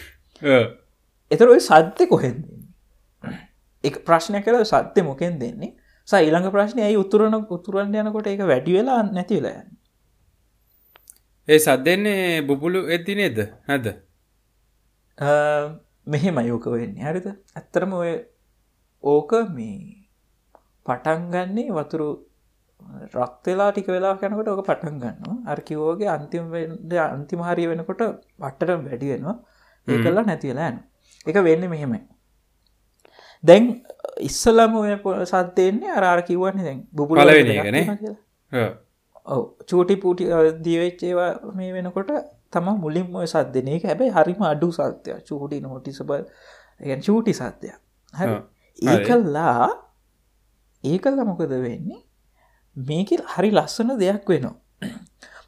එතර 1.30 1.48
ඔය 1.54 1.60
සද්‍ය 1.68 2.06
කොහෙද 2.08 2.38
එක 3.84 3.96
ප්‍රශ්නය 4.06 4.40
කළ 4.44 4.64
සත්‍ය 4.64 5.02
මොකෙන් 5.04 5.38
දෙන්නේ 5.40 5.72
ස 6.08 6.12
ඊළඟ 6.18 6.50
ප්‍රශ්නය 6.52 6.82
ඇයි 6.84 6.96
උතුරන 7.00 7.34
උතුරන්ට 7.48 7.96
යනකොට 8.02 8.26
ඒක 8.32 8.40
වැඩි 8.48 8.72
වෙලා 8.78 9.00
නැති 9.08 9.38
වෙලා 9.40 9.60
යන්න. 9.62 9.70
ඒ 11.48 11.58
සද්දෙන්නේ 11.58 12.42
බුපුලු 12.48 12.80
ඇති 12.88 13.14
නේද? 13.14 13.38
නැද 13.68 13.86
අ, 15.18 15.28
මෙහෙම 16.06 16.38
යෝක 16.48 16.64
වෙන්නේ. 16.72 17.04
හරිද? 17.04 17.26
ඇත්තරම 17.56 17.92
ඔය 17.94 18.12
ඕක 19.04 19.32
මේ 19.52 20.08
පටන්ගන්නේ 20.86 21.72
වතුරු 21.72 22.08
රක්තලා 23.14 23.70
ටික 23.72 23.88
වෙලා 23.94 24.14
කැනකොට 24.20 24.48
ඕක 24.48 24.62
පටන් 24.66 24.96
ගන්නවා. 25.02 25.36
අර්කිවෝගේ 25.52 26.08
අන්තිම 26.16 26.44
අන්තිම 27.08 27.40
හරි 27.48 27.64
වෙනකොට 27.70 28.02
පට්ටට 28.40 28.84
වැඩි 28.88 29.12
වෙනවා. 29.12 29.36
ඒ 29.88 29.98
කල්ලා 30.04 30.24
නැතිවෙලාන්න 30.30 30.76
එක 31.26 31.36
වෙන්න 31.48 31.68
මෙහෙමයි. 31.72 32.00
දැන් 33.44 33.64
ඉස්සලම 34.20 34.72
සද්දෙන්නේ 35.32 35.92
අරාර 35.98 36.22
කිවන්නේ 36.22 36.64
දැන් 36.68 36.80
බුබුල 36.92 37.18
පළවෙනි 37.18 37.58
එකනේ? 37.58 37.84
ඔව්. 39.26 39.42
චූටි 39.68 39.96
පූටි 39.96 40.24
දියවෙච්චේවා 40.64 41.30
මේ 41.58 41.72
වෙනකොට 41.76 42.10
තම 42.52 42.66
මුලින් 42.82 43.06
ඔය 43.20 43.26
සද්දන 43.26 43.68
එක 43.76 43.86
හැබැයි 43.90 44.14
හරිම 44.16 44.42
අඩු 44.52 44.68
සත්‍යය 44.72 45.16
චූටි 45.28 45.60
නෝටිසබ 45.60 46.10
චූටි 47.06 47.32
සත්‍යයක් 47.40 47.78
හ. 48.14 48.22
ඒකල්ලා 48.78 49.68
ඒකල්ල 50.84 51.20
මොකද 51.24 51.52
වෙන්නේ 51.66 52.00
මේක 52.76 53.10
හරි 53.28 53.50
ලස්සන 53.50 53.98
දෙයක් 53.98 54.28
වෙනවා. 54.28 54.56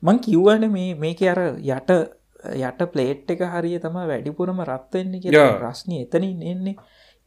මං 0.02 0.18
කිව්වන 0.18 0.70
මේ 0.70 0.94
මේක 0.96 1.22
අර 1.24 1.40
යට 1.58 1.90
යට 2.44 2.86
පලේට් 2.92 3.30
එක 3.30 3.40
හරිය 3.46 3.78
තම 3.78 3.98
වැඩිපුරම 4.04 4.62
රත්වෙන්නේ 4.62 5.20
කිය 5.20 5.32
Yeah. 5.32 5.58
ප්‍රශ්නය 5.58 6.00
එතනින් 6.02 6.42
එන්නේ. 6.44 6.76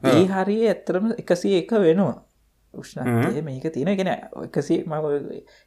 ඒ 0.02 0.26
හරිය 0.28 0.68
ඇත්තරම 0.68 1.14
එකසිය 1.18 1.58
එක 1.58 1.72
වෙනවා 1.78 2.18
උෂ්ණය 2.74 3.42
මේක 3.42 3.66
තියෙන 3.74 3.98
ගෙන 3.98 4.12
එකසිය 4.44 4.84
ම 4.86 4.94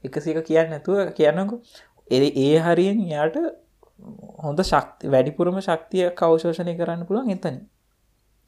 එකසික 0.05 0.39
කියන්න 0.45 0.71
නැතුව 0.71 1.13
කියන්නකු 1.15 1.61
එ 2.11 2.19
ඒ 2.45 2.59
හරියෙන් 2.59 3.01
යාට 3.09 3.37
හොඳ 4.45 4.61
ශක්ති 4.63 5.11
වැඩිපුරම 5.11 5.61
ශක්තිය 5.61 6.11
කවශෝෂණය 6.11 6.77
කරන්න 6.79 7.07
පුළුවන් 7.07 7.31
එතන 7.31 7.59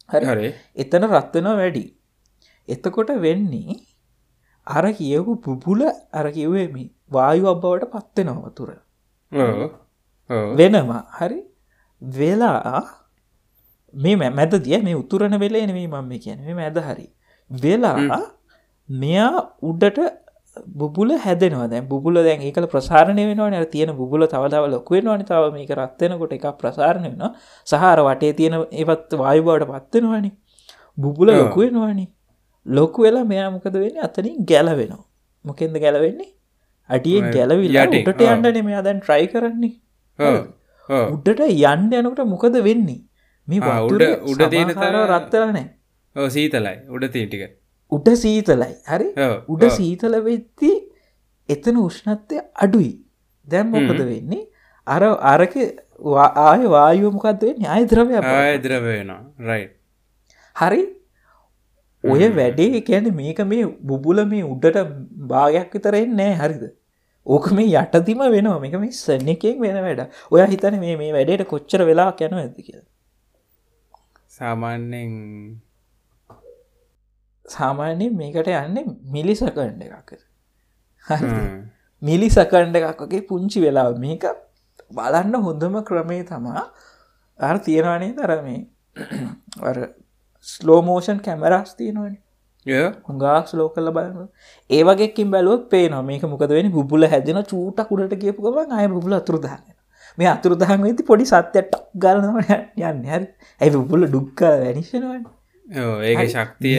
හරි. 0.09 0.27
හරි. 0.27 0.55
එතන 0.77 1.05
රත්වෙනවා 1.11 1.57
වැඩි. 1.57 1.85
එතකොට 2.69 3.11
වෙන්නේ 3.21 3.77
අර 4.67 4.93
කියවපු 4.93 5.35
පුපුල 5.37 5.83
අර 6.13 6.31
කිව්වේම 6.31 6.91
වායු 7.13 7.47
අබ්බවට 7.47 7.85
පත්වෙනවා 7.85 8.49
තුර 8.49 8.71
ඔව්. 9.33 9.71
ඔව්. 10.31 10.57
වෙනවා. 10.57 11.05
හරි. 11.19 11.45
වෙලා 12.03 12.83
මේ 13.95 14.17
මැ- 14.17 14.31
මැද 14.31 14.55
දිය 14.55 14.83
මේ 14.83 14.95
උතුරන 14.95 15.39
වෙලේ 15.39 15.67
නෙමේ 15.67 15.87
මම 15.87 16.19
කියන 16.19 16.45
මේ 16.45 16.55
මැද 16.55 16.79
හරි. 16.79 17.15
වෙලා 17.63 18.21
මෙයා 18.91 19.57
උඩට 19.63 19.99
බුබුල 20.67 21.11
හැදෙනවා. 21.19 21.67
දැන් 21.67 21.89
බුබුල 21.89 22.15
දැන් 22.15 22.41
ඒකල 22.41 22.65
ප්‍රසාරණය 22.65 23.27
වෙනවා 23.27 23.51
නර 23.51 23.65
තියෙන 23.65 23.93
බුබුල 23.93 24.27
තවදාව 24.27 24.67
ලොකුවෙනවානි 24.67 25.25
තව 25.25 25.53
මේක 25.53 25.71
රත්වෙනකොට 25.71 26.33
එක 26.33 26.47
ප්‍රසාරණය 26.59 27.09
වෙනවා. 27.09 27.35
සහර 27.67 27.99
වටේ 28.01 28.33
තියෙන 28.33 28.55
ඒවත් 28.73 29.15
වායුබවට 29.15 29.65
පත්වෙනවානි 29.65 30.33
බුබුල. 30.99 31.29
ලොකුවෙනවානි 31.33 32.14
ලොකු 32.67 33.03
වෙලා 33.03 33.25
මෙයා 33.25 33.51
මොකද 33.51 33.77
වෙන්නේ? 33.77 34.01
අතනින් 34.01 34.37
ගැලවෙනවා. 34.41 35.07
මොකෙන්ද 35.45 35.79
ගැලවෙන්නේ? 35.79 36.35
අටියෙන් 36.89 37.25
ගැලවිලා 37.31 37.83
ආ. 38.29 38.35
යන්නන 38.35 38.65
මෙයා 38.65 38.81
දැන් 38.81 38.99
ට්‍රයි 38.99 39.27
කරන්නේ. 39.27 39.73
උඩට 41.13 41.41
යන්න 41.41 41.95
යනකට 41.95 42.21
මොකද 42.21 42.57
වෙන්නේ? 42.57 43.01
මේ 43.49 43.59
උඩ- 43.59 44.21
උඩ 44.31 44.43
තියෙන 44.51 44.69
තැන- 44.69 45.09
රත්තරනෑ 45.09 46.29
සීතලයි. 46.29 46.89
උඩ 46.89 47.05
තියෙන 47.05 47.29
ටික. 47.29 47.61
උඩ 47.91 48.09
සීතලයි. 48.09 48.75
හරි. 48.89 49.09
උඩ. 49.49 49.65
සීතල 49.65 50.21
වෙද්දි 50.21 50.91
එතන 51.49 51.77
උෂ්ණත්වය 51.77 52.39
අඩුයි. 52.57 53.05
දැම් 53.49 53.67
මොකද 53.67 54.01
වෙන්නේ? 54.01 54.47
අර 54.87 55.05
අරක 55.05 55.53
ආය 56.37 56.65
වායුව 56.67 57.13
මොකක්ද 57.13 57.45
වෙන්නේ? 57.45 57.69
ආය 57.69 57.85
ද්‍රවය 57.85 58.15
ආය 58.15 58.59
ද්‍රව 58.59 58.83
වෙනවා. 58.83 59.35
රයි 59.41 59.69
හරි 60.59 61.04
ඔය 62.13 62.31
වැඩේ 62.39 62.81
කැන 62.89 63.11
මේක 63.21 63.41
මේ 63.53 63.67
බුබුල 63.91 64.25
මේ 64.33 64.49
උඩට 64.53 64.79
භාගයක් 65.33 65.77
විතරෙන් 65.77 66.17
නෑ 66.21 66.35
හරිද? 66.41 66.65
ඕක 67.27 67.47
මේ 67.59 67.69
යටතිම 67.83 68.25
වෙනවා. 68.37 68.59
මේක 68.65 68.75
මේ 68.81 68.93
සන්න 68.93 69.29
එකෙන් 69.35 69.61
වෙන 69.61 69.79
වැඩ. 69.87 70.03
ඔය 70.33 70.47
හිතන 70.55 70.79
මේ 70.85 70.97
මේ 71.03 71.13
වැඩට 71.17 71.47
කොච්චර 71.53 71.87
වෙලා 71.91 72.11
කැන 72.19 72.35
ඇති 72.41 72.67
කියලා. 72.69 72.89
සාමාන්‍යෙන් 74.39 75.13
සාමාන්‍ය 77.47 78.11
මේකට 78.21 78.51
යන්නේ 78.53 78.85
මිලි 79.17 79.35
සකන්ඩ 79.41 79.83
එකක්. 79.89 80.13
හරි. 81.05 81.29
මිලි 82.03 82.31
සකන්ඩ 82.37 82.81
එකක් 82.81 83.05
වගේ 83.07 83.27
පුංචි 83.31 83.65
වෙලා 83.67 83.91
මේක 84.07 84.25
බලන්න 84.93 85.35
හොඳම 85.49 85.83
ක්‍රමේ 85.91 86.23
තමා. 86.31 86.65
අර 87.41 87.57
තියෙනවානේ 87.67 88.13
තර 88.19 88.33
මේ 88.47 88.61
ස්ලෝමෝෂන් 90.47 91.19
කැමරස් 91.27 91.71
තියෙනවනි. 91.79 92.17
හුඟක් 93.07 93.49
ස්ලෝ 93.51 93.69
කල 93.71 93.89
බලන්න 93.91 94.29
ඒවගේකින් 94.71 95.31
බැලුවක් 95.35 95.63
පේනවා. 95.71 96.03
මේක 96.03 96.23
මොකද 96.25 96.51
වෙන 96.51 96.71
බුබුල 96.73 97.07
හැදෙන 97.07 97.41
චූට 97.45 97.81
කුඩට 97.91 98.19
කියපු 98.23 98.41
ගමන් 98.47 98.73
අය 98.73 98.89
බුල 98.99 99.15
අතුරදාන්න 99.15 99.63
මේ 100.19 100.29
අතුරදහන් 100.29 100.83
වෙති 100.83 101.03
පොඩි 101.05 101.25
සත්‍යයට 101.27 101.75
ගලනව 101.97 102.37
යන්න. 102.91 103.05
හැරි. 103.05 103.27
ඇයි 103.61 103.73
බුබුල 103.77 104.07
ඩුක්ක 104.07 104.41
වැනිශනවන්න 104.63 105.25
ඔව්, 105.83 106.03
ඒක. 106.03 106.19
ශක්තිය 106.29 106.77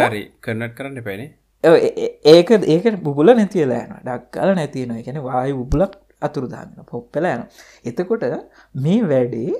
හරි 0.00 0.22
කන්නට් 0.40 0.74
කරන්න 0.76 1.02
පැනේ 1.04 1.28
ඒක 2.26 2.50
ඒක 2.66 2.84
බුබුල 3.02 3.34
නැතිවලෑන 3.34 3.90
ඩක්කල 4.04 4.54
නැතින 4.56 4.92
එකැන 4.96 5.18
වායු 5.22 5.56
බුබුලක් 5.60 5.92
අතුරදාන්න 6.22 6.70
පොප්පල 6.86 7.26
යන 7.26 7.42
එතකොට 7.84 8.24
මේ 8.76 9.02
වැඩේ 9.04 9.52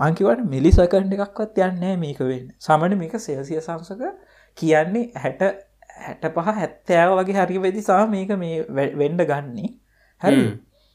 පංකිවට 0.00 0.44
මිලි 0.52 0.70
සකන්ඩ 0.72 1.12
එකක්වත් 1.16 1.58
යන්නෑ 1.66 1.96
මේක 2.04 2.20
වෙන්න. 2.30 2.46
සමන 2.66 2.96
මේක 3.02 3.14
සෙල්සිය 3.26 3.60
සංසක 3.60 4.02
කියන්නේ 4.58 5.04
හැට 5.24 5.42
හැට 6.06 6.24
පහ 6.34 6.48
හැත්තෑව 6.60 7.14
වගේ 7.20 7.38
හරි 7.40 7.62
වෙදි 7.66 7.82
සා 7.88 8.02
මේක 8.14 8.32
මේ 8.42 8.90
වෙන්ඩ 9.02 9.22
ගන්නේ. 9.30 9.70
හරි. 10.22 10.42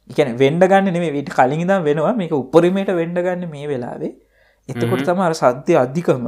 එකන 0.10 0.38
වෙන්ඩ 0.44 0.68
ගන්න 0.72 0.94
නෙේ 0.96 1.12
විට 1.18 1.30
කලින් 1.38 1.68
දම් 1.70 1.86
වෙනවා 1.90 2.16
මේක 2.22 2.34
උපරිමයට 2.40 2.92
වෙන්ඩ 3.02 3.22
ගන්න 3.28 3.50
මේ 3.54 3.68
වෙලාවේ. 3.72 4.14
එතකොට 4.70 5.06
තම 5.08 5.22
අර 5.28 5.34
සද්ධ්‍ය 5.42 5.78
අධිකම. 5.84 6.28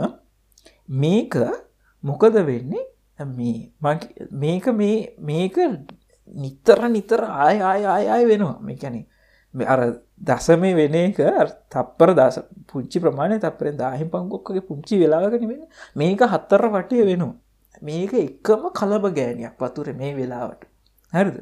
මේක 1.04 1.36
මොකද 2.04 2.38
වෙන්නේ? 2.52 2.86
මේ 3.38 3.72
මේක 4.44 4.68
මේ 4.82 4.98
මේක 5.20 5.56
නිතර 6.36 6.80
නිතර 6.96 7.22
ආය 7.26 7.58
ආය 7.62 7.86
ආය 7.86 8.06
ආය 8.13 8.24
වෙනවා. 8.32 8.58
මේකැනෙ 8.62 9.02
අර 9.65 9.82
දසමේ 10.20 10.76
වෙන 10.76 10.96
එක 10.96 11.20
තප්පර 11.70 12.13
දස 12.13 12.39
පුංචි 12.67 13.00
ප්‍රමාණය 13.00 13.39
තපරෙන් 13.39 13.78
දාහිම් 13.78 14.10
පංගොක්කගේ 14.10 14.62
පුංචි 14.62 15.00
වෙලාගන 15.00 15.48
වෙන 15.48 15.62
මේක 15.96 16.22
හත්තර 16.24 16.63
වටය 16.70 17.06
වෙනවා. 17.06 17.36
මේක 17.82 18.13
එකම 18.15 18.63
කලබ 18.72 19.06
ගෑනයක් 19.13 19.56
වතුර 19.60 19.93
මේ 19.93 20.15
වෙලාවට. 20.15 20.65
හරිද? 21.13 21.38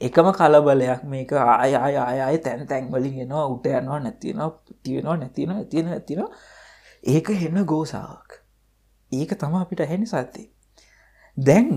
එකම 0.00 0.26
කලබලයක් 0.32 1.02
මේක 1.04 1.32
ආය 1.32 1.74
ආය 1.74 1.96
ආය 1.96 2.38
තැන් 2.38 2.66
තැන්වලින් 2.66 3.20
එනවා 3.20 3.46
උට 3.46 3.66
යනවා 3.66 4.00
නැතිනවා 4.00 4.50
තියෙනවා 4.82 5.16
නැතින 5.16 5.50
තියෙන 5.70 5.88
ඇතින 5.88 6.24
ඒක 7.04 7.28
හෙන්න 7.34 7.64
ගෝසාවක්. 7.64 8.30
ඒක 9.12 9.30
තම 9.34 9.54
අපිට 9.54 9.80
හැනි 9.82 10.06
සත්තේ 10.06 10.48
දැන් 11.38 11.70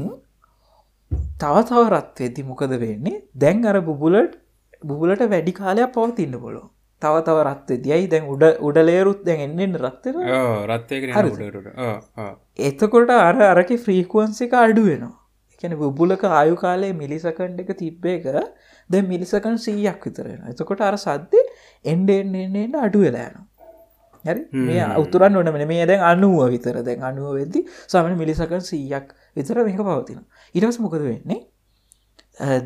තව 1.40 1.56
තව 1.64 1.84
රත්වෙදි 1.90 2.44
මොකද 2.44 2.72
වෙන්නේ? 2.80 3.24
දැන් 3.36 3.66
අර 3.66 3.82
බුබුලට 3.82 4.38
බුබුලට 4.82 5.24
වැඩි 5.30 5.54
කාලයක් 5.54 5.94
පවතින්න 5.94 6.40
පොලො 6.40 6.64
තව 7.02 7.22
තව 7.24 7.44
රත්වේ 7.44 7.82
දියයි 7.84 8.08
දැන් 8.08 8.30
උඩ 8.34 8.44
උඩලේරුත් 8.62 9.24
දැන් 9.26 9.42
එන්නෙන් 9.48 9.78
රත්තර 9.80 10.16
රත්තය 10.68 11.02
එතකොට 12.60 13.10
අර 13.10 13.36
අරක 13.44 13.72
ෆ්‍රීකුවන්සික 13.78 14.54
අඩු 14.54 14.86
වෙනවා. 14.90 15.18
එකන 15.56 15.76
බුබුලක 15.76 16.24
ආයු 16.32 16.56
කාලේ 16.56 16.94
මිලිසකන්ඩ 16.94 17.60
එක 17.60 17.74
තිබ්බේක 17.78 18.26
දැ 18.90 19.02
මිලිසකන් 19.04 19.58
සීයක් 19.58 20.00
විතරෙන 20.06 20.48
එතකොට 20.52 20.82
අර 20.82 20.98
සද්දේ 20.98 21.46
එන්ඩ 21.86 22.10
එන්නන්න 22.16 22.80
අඩු 22.86 23.04
වෙලානවා 23.06 23.46
හරි? 24.26 24.42
මේ 24.62 24.88
අවතුරන් 24.92 25.36
ඕන 25.36 25.52
මෙන 25.56 25.68
මේ 25.68 25.86
දැන් 25.86 26.06
අනුව 26.12 26.40
විතර 26.54 26.82
දැන් 26.84 27.06
අනුව 27.10 27.36
වෙද්දි 27.40 27.66
සමන 27.86 28.18
මිලිසකන් 28.22 28.66
සීයක් 28.70 29.14
විතර 29.36 29.62
මේක 29.64 29.82
පවතින 29.82 30.24
ඉරස් 30.56 30.80
මොකද 30.80 31.02
වෙන්නේ? 31.02 31.40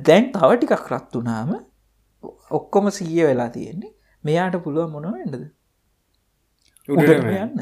දැන් 0.07 0.31
තව 0.31 0.49
ටිකක් 0.55 0.87
රත් 0.91 1.19
වනාම 1.19 1.51
ඔක්කොම 2.59 2.85
සීය 2.91 3.25
වෙලා 3.29 3.49
තියෙන්නේ. 3.49 3.91
මෙයාට 4.23 4.57
පුළුව 4.63 4.89
මොනවෙන්නද 4.95 5.35
යන්න. 6.87 7.61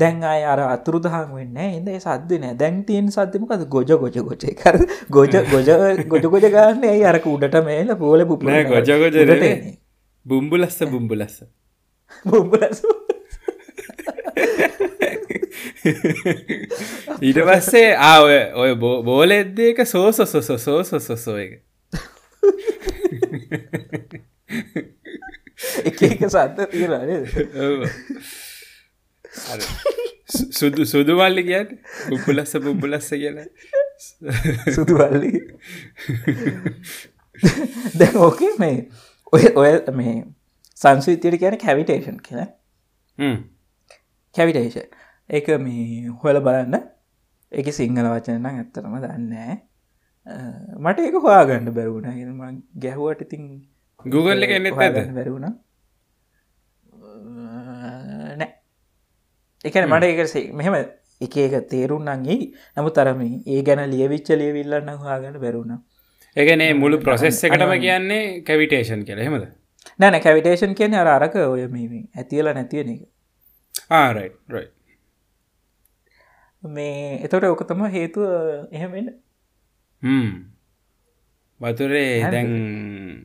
දැන් 0.00 0.24
අය 0.30 0.42
අර 0.44 0.60
අතුරු 0.66 0.98
දහන් 1.04 1.30
වෙන්න 1.36 1.56
එද 1.64 1.88
සද්ද 1.94 2.40
නෑ 2.42 2.56
දැන් 2.62 2.82
තියෙන් 2.88 3.08
සද්‍යමකද 3.14 3.62
ගොජ 3.74 3.90
ගොජ 4.02 4.18
ගොචේ 4.28 4.54
කර 4.60 4.76
ගොජ 5.10 5.32
ගොජ 5.52 5.68
ගොජ 6.12 6.24
ගොජ 6.34 6.46
ගන්න 6.46 6.84
ඇයි? 6.90 7.04
අරක 7.12 7.26
උඩට 7.34 7.56
මේල 7.68 7.94
පෝල 8.02 8.24
පුප 8.30 8.44
ගොජ 8.44 8.64
ගොජ 9.02 9.16
බුම්බුලස්ස 10.26 10.78
බුම්බුලස්ස. 10.92 11.36
බුම්බලස 12.24 12.82
ඊට 17.20 17.40
පස්සේ 17.48 17.90
ආ 18.08 18.18
ඔය 18.62 18.74
බෝල 18.82 19.30
එද්දේක 19.38 19.80
සෝස 19.86 20.20
සොස 20.32 20.50
සෝස 20.66 20.90
සොසෝ 21.06 21.38
එක 21.44 21.52
එක 25.84 26.02
එක 26.02 26.20
සත්ත 26.26 26.58
තියෙන 26.70 26.92
සුදු 30.52 30.86
සුදුවල්ලි 30.86 31.42
කියට 31.48 31.70
පුපුලස්ස 32.08 32.56
පුපුලස්ස 32.64 33.10
කියල. 33.12 33.38
සුදුවල්ලි 34.74 35.30
දැ 37.98 38.10
ඕකේ 38.16 38.52
මේ 38.58 38.76
ඔය 39.32 39.44
ඔය 39.54 39.70
මේ 39.94 40.16
සංස්විතියට 40.76 41.38
කියන 41.42 41.58
කැවිටේෂන් 41.58 42.18
කියන 42.26 43.38
කැවිටේෂන් 44.34 44.88
එක 45.30 45.48
මේ 45.60 46.12
හොල 46.22 46.40
බලන්න. 46.40 46.74
එක 47.52 47.72
සිංහල 47.72 48.06
වචනනම් 48.10 48.46
ඇත්තරම 48.52 48.94
දන්නෑ 49.02 49.56
මට 50.26 50.98
එක 51.08 51.16
හොයාගන්න 51.24 51.70
බැරුණ 51.74 52.06
ම 52.34 52.60
ගැහුවට 52.84 53.20
ඉතින් 53.26 53.42
Google 54.04 54.42
එක 54.46 54.52
එන්නෙත් 54.58 54.76
නැද්ද? 54.76 54.98
බැරුණ 55.18 55.44
නෑ. 58.40 58.48
එකන 59.64 59.84
මට 59.90 60.04
එක 60.04 60.18
මෙහෙම 60.60 60.74
එක 61.20 61.36
එක 61.36 61.54
තේරුන්නන්ගේ 61.70 62.38
නමු 62.76 62.90
තරම 62.96 63.20
ඒ 63.24 63.60
ගැන 63.68 63.82
ලියවිච්ච 63.92 64.28
ලියවිල්ලන්න 64.40 64.90
හොයාගන්න 65.02 65.38
බැරුණ 65.44 65.72
ඒගනේ 66.36 66.72
මුළු 66.74 66.98
ප්‍රොසෙස් 67.04 67.38
එකටම 67.48 67.72
කියන්නේ 67.84 68.24
කැවිටේෂන් 68.48 69.04
කියල. 69.08 69.20
හෙමද 69.26 69.44
නැන 69.98 70.16
කැවිටේෂන් 70.24 70.74
කියන 70.80 70.94
අර 71.02 71.08
අරක 71.16 71.36
ඔය 71.42 71.68
මේ 71.74 72.02
ඇතිල 72.16 72.50
නැතියෙන 72.58 72.90
එක. 72.94 73.02
ආරයි 73.90 74.30
රයි 74.54 74.66
මේ 76.62 77.22
එතොට 77.24 77.46
ඕක 77.50 77.62
තම 77.70 77.86
හේතුව 77.94 78.26
එහෙමෙන් 78.72 79.08
වතුරේ 81.60 82.30
දැන් 82.32 82.48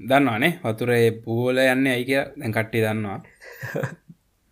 දන්නවානේ 0.04 0.60
වතුරේ 0.64 1.12
පූල 1.24 1.58
යන්න 1.58 1.88
ඇයි 1.88 2.06
කිය 2.06 2.24
දැන් 2.36 2.52
කට්ටි 2.52 2.82
දන්නවා. 2.82 3.22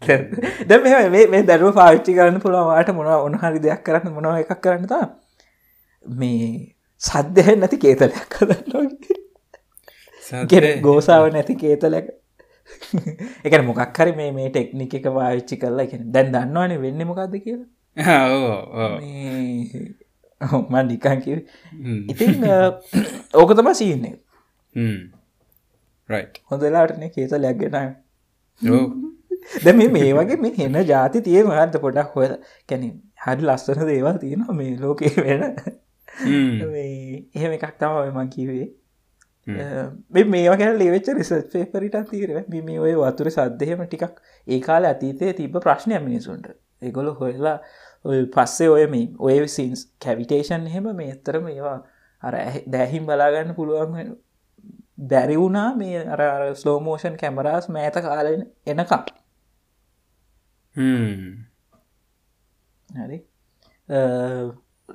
දැ 0.69 1.27
මේ 1.27 1.43
දැරුව 1.43 1.73
පාවිච්චි 1.73 2.13
කරන්න 2.13 2.39
පුළුවවාට 2.39 2.93
මොන 2.93 3.07
ඔනහරි 3.07 3.59
දෙයක් 3.59 3.83
කරන්න 3.83 4.13
මොනව 4.13 4.37
එකක් 4.37 4.61
කරන්නතා 4.61 5.15
මේ 6.03 6.75
සද්ධය 7.01 7.55
නැති 7.55 7.77
කේතලයක් 7.77 8.29
කරන්න 8.29 8.71
ගෝසාාව 10.81 11.33
නැති 11.33 11.55
කේතලක 11.55 12.19
එක 13.43 13.63
මොකක් 13.69 13.95
හරි 13.95 14.11
මේ 14.13 14.31
මේ 14.31 14.49
ටෙක්නික 14.49 14.93
එක 14.93 15.09
පාවිච්චි 15.09 15.57
කරලා 15.57 15.83
එක 15.83 15.93
දැන් 16.07 16.31
දන්නවානේ 16.31 16.77
වෙන්න 16.77 17.05
මොකක්ද 17.05 17.35
කියලා 17.37 17.97
මන් 20.41 20.87
නිකන් 20.87 21.21
කිව 21.21 21.39
ඉතින් 22.07 22.43
ඕක 23.35 23.51
තම 23.53 23.71
සීන්නේ 23.73 24.15
හොඳලාටන 26.45 27.09
කේත 27.09 27.37
ලැක්ගෙන 27.37 27.77
දැ 29.57 29.73
මේ 29.73 30.13
වගේ 30.13 30.37
මේ 30.37 30.55
හෙන 30.57 30.79
ජාති 30.85 31.21
තිය 31.21 31.43
මහන්ත 31.43 31.77
පොඩක් 31.81 32.15
හොය 32.15 32.27
කැන 32.69 32.89
හරි 33.19 33.43
ලස්සන 33.43 33.85
දේවල් 33.85 34.17
තියෙන 34.17 34.45
මේ 34.53 34.75
ලෝකේ 34.77 35.13
වෙන. 35.19 35.43
එහෙම 37.33 37.51
එකක් 37.51 37.73
තම 37.77 37.97
මං 38.13 38.29
කිවේ 38.29 38.67
මේවා 40.27 40.57
ගැන 40.57 40.77
ලෙවෙච්ච 40.77 41.11
රිසර්් 41.13 41.43
පේපරිට 41.53 41.99
තීර 42.09 42.33
මේ 42.63 42.79
ඔය 42.79 42.95
වතුර 42.95 43.31
සද්ධයම 43.31 43.85
ටිකක් 43.85 44.19
ඒ 44.47 44.59
කාල 44.61 44.83
අතීතය 44.85 45.33
තිබ 45.33 45.59
ප්‍රශ්නය 45.59 45.99
මිනිසුන්ට 45.99 46.51
එගොල 46.81 47.13
හොයලා 47.13 47.57
පස්සේ 48.31 48.69
ඔය 48.69 48.87
මේ 48.87 49.07
ඔය 49.19 49.47
සින්ස් 49.47 49.85
කැවිටේෂන් 50.01 50.67
එහෙම 50.67 50.89
මේ 50.95 51.11
එතරම 51.11 51.47
ඒවා 51.47 51.77
අර 52.23 52.35
දැහිම් 52.67 53.05
බලාගන්න 53.05 53.55
පුළුවන් 53.55 54.15
බැරි 55.07 55.37
වුණා 55.37 55.69
මේ 55.75 56.03
අර 56.07 56.21
ස්ලෝමෝෂන් 56.55 57.17
කැමරාස් 57.17 57.69
මෑත 57.69 58.01
කාලෙන් 58.01 58.41
එනකම්. 58.65 59.03
හරි. 62.89 63.19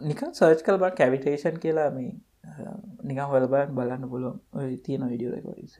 නිකන් 0.02 0.30
සර්ච් 0.32 0.62
කල් 0.62 0.78
බට 0.78 0.96
කැවිටේෂන් 0.96 1.60
කියලා 1.60 1.90
මේ 1.90 2.12
නිකම් 3.02 3.26
හොලබන් 3.26 3.74
බලන්න 3.74 4.04
ඔය 4.52 4.76
තියෙන 4.78 5.10
විඩියෝ 5.10 5.34
රෙකෝඩිස 5.34 5.76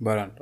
බලන්ට 0.00 0.38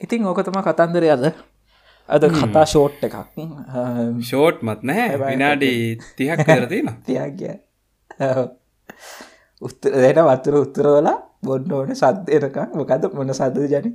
ඉතින් 0.00 0.26
ඕක 0.26 0.42
තම 0.42 0.58
කතන්දර 0.60 1.04
අද 1.08 1.24
අද 2.08 2.24
කතා 2.30 2.64
ෂෝට් 2.64 3.04
එකක්. 3.04 3.16
ෂෝට් 4.20 4.62
මත් 4.62 4.80
නැහැ. 4.82 5.18
විනාඩි 5.20 5.70
තිහක් 6.16 6.42
කරතින 6.42 6.90
තියක්ග 7.02 7.42
උත්තර 9.62 9.94
දෙන 9.96 10.20
වතුර 10.22 10.58
උත්තරවල 10.60 11.08
බොන්න 11.42 11.72
ඕන 11.72 11.94
සද්දයනක 11.94 12.58
මොකද 12.74 13.08
මොන 13.14 13.32
සද 13.32 13.64
ජන? 13.70 13.94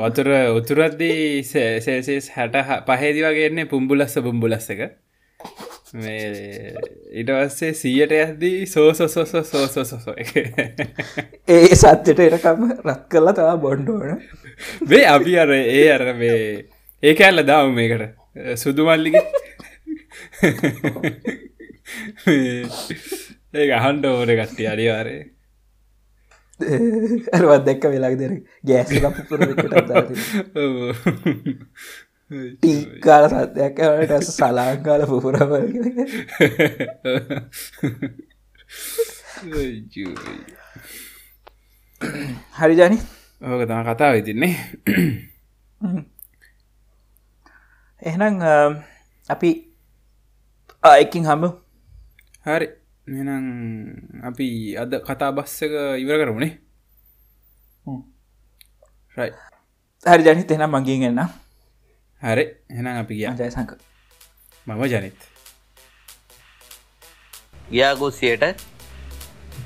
වතුර 0.00 0.28
උතුරද්දී 0.58 1.42
සේසේස් 1.44 2.30
හැට 2.30 2.58
පහේදි 2.88 3.22
වගේන්නේ 3.22 3.66
පුම්බුලස්ස 3.66 4.18
පුම්බුලස්ස 4.20 4.68
මේ 5.92 6.74
ඉටවස්සේ 7.14 7.72
සීයට 7.74 8.12
ඇද්දී 8.12 8.66
සෝසොසොස 8.66 9.32
සෝසොසො 9.44 10.14
එක 10.16 10.30
ඒ 11.48 11.74
සත්්‍යයට 11.74 12.22
එනකම 12.26 12.62
රත් 12.70 13.02
කරලා 13.08 13.34
තවා 13.34 13.56
බොන්්ඩෝන 13.58 14.22
වේ 14.88 15.04
අපි 15.08 15.38
අර 15.38 15.52
ඒ 15.52 15.84
අර 15.92 16.04
මේ 16.14 16.38
ඒක 17.02 17.20
ඇල්ල 17.20 17.44
දාව 17.44 17.68
මේකට? 17.72 18.02
සුදුමල්ලිග 18.56 19.16
ඒ 23.54 23.68
අහන්ඩ 23.72 24.04
ඕන 24.06 24.30
කට්ටිය 24.32 24.68
අනිවාරය 24.68 25.16
ඇරවත් 26.60 27.64
දැක්ක 27.68 27.84
වෙලාක් 27.92 28.14
දෙර 28.18 28.32
ගෑස 28.64 28.90
පුර 29.28 29.40
ටිංකාල 32.32 33.24
සත්‍යයක් 33.28 33.76
ට 34.08 34.22
සලාංකාල 34.26 35.02
පුපුරව 35.06 35.52
හරි 42.58 42.74
ජනි. 42.74 42.98
ඕක 43.42 43.62
තම 43.68 43.82
කතාව 43.84 44.14
ඉතින්නේ 44.16 44.54
එහෙනම් 48.02 48.34
අපි 49.28 49.50
ආයකින් 50.82 51.24
හම 51.24 51.42
හරි. 52.46 52.68
මෙනම් 53.02 53.46
අපි 54.22 54.78
අද 54.78 54.92
කතා 55.02 55.34
බස්සක 55.34 55.74
ඉවර 55.98 56.16
කරමුණේ 56.22 56.54
හරි 60.06 60.22
ජනිත 60.22 60.50
එනම් 60.50 60.70
මගින් 60.70 61.02
එන්න 61.10 61.41
හරි 62.22 62.44
එනම් 62.70 62.86
අපි 62.88 63.14
ගිය. 63.14 63.28
ජයසංක 63.38 63.70
මම 64.66 64.82
ජනිත්. 64.86 65.18
ගියාගොස්සියට 67.70 68.44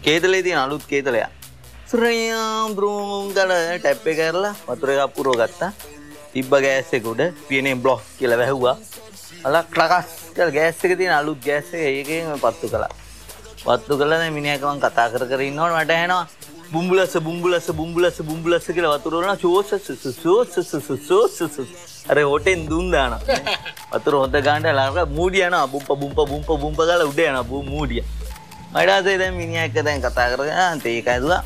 කේතලේ 0.04 0.42
තිය 0.42 0.56
අලුත් 0.56 0.84
කේතලයා 0.92 1.30
සුරයාම් 1.90 2.76
බ්‍රෝම් 2.76 3.28
කල 3.36 3.52
ටැප්පේ 3.76 4.16
කරලා 4.20 4.54
වතුර 4.68 4.90
එකක් 4.90 5.14
පුරෝ 5.16 5.36
ගත්තා. 5.36 5.72
තිබ්බ 6.32 6.52
ගෑස්සෙකුඩ 6.64 7.22
පියනේ 7.48 7.76
බ්ලොක් 7.76 8.02
කියල 8.18 8.32
වැැහ්වා. 8.40 8.76
අල 9.44 9.56
ක්ලකස් 9.74 10.08
කල් 10.36 10.50
ගෑස්සක 10.56 10.92
තියෙන 10.98 11.14
අලුත් 11.20 11.38
ගෑස්ස 11.44 11.70
ඒකම 11.74 12.40
පත්තු 12.44 12.66
කලා 12.72 12.92
පත්තු 13.64 13.98
කලන 14.00 14.24
මිනිියකවන් 14.36 14.80
කතා 14.84 15.06
කර 15.12 15.24
කර 15.30 15.40
ඉන්නවට 15.44 15.76
මට 15.76 15.98
හැනවා 16.00 16.24
බුම්බුලස 16.72 17.14
බුම්බුලස 17.26 17.68
බුම්බුලස 17.80 18.16
බුම්බුලස 18.30 18.66
කියල 18.76 18.88
වතුරන 18.94 19.36
චෝස 19.42 19.70
සෝස 21.08 21.36
අර 22.10 22.16
හොටෙන් 22.32 22.60
දුන්දාන 22.70 23.12
වතුර 23.92 24.14
හොඳ 24.20 24.36
ගාන්ට 24.48 24.68
ලාක 24.78 24.98
මූඩියන 25.18 25.56
බුම්ප 25.72 25.88
බුම්ප 26.00 26.18
බුම්ප 26.30 26.48
බුම්ප 26.62 26.78
කල 26.90 27.02
උඩයන 27.10 27.38
බූ 27.50 27.62
මූඩිය. 27.72 28.04
මඩාසේ 28.74 29.18
දැ 29.22 29.30
මිනිියක් 29.40 29.76
දැන් 29.86 30.00
කතා 30.04 30.26
කරග 30.32 30.50
තේකඇතුවා 30.86 31.42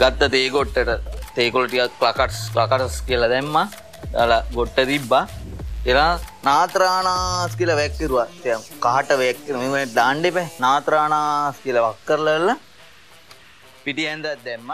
ගත්ත 0.00 0.30
තේගොට්ටට 0.34 0.90
තේකොල්ටියක් 1.36 2.02
ලකටස් 2.06 2.40
ලකටස් 2.56 2.96
කියල 3.08 3.22
දැම්ම. 3.34 3.56
දල 4.12 4.32
ගොට්ට 4.56 4.78
තිබ්බා. 4.90 5.24
එලා 5.90 6.12
නාත්‍රානාස් 6.48 7.52
කියල 7.58 7.70
වැැක්කිරුව. 7.78 8.20
කාට 8.84 9.10
වැැක්කිර 9.20 9.56
මෙම 9.62 9.94
දාණ්ඩෙපේ 9.98 10.46
නාත්‍රානාස් 10.64 11.56
කියල 11.64 11.78
වක් 11.84 11.98
කරලල්ල 12.08 12.54
පිටි 13.84 14.08
ඇන්ද 14.12 14.26
දැම්ම. 14.46 14.70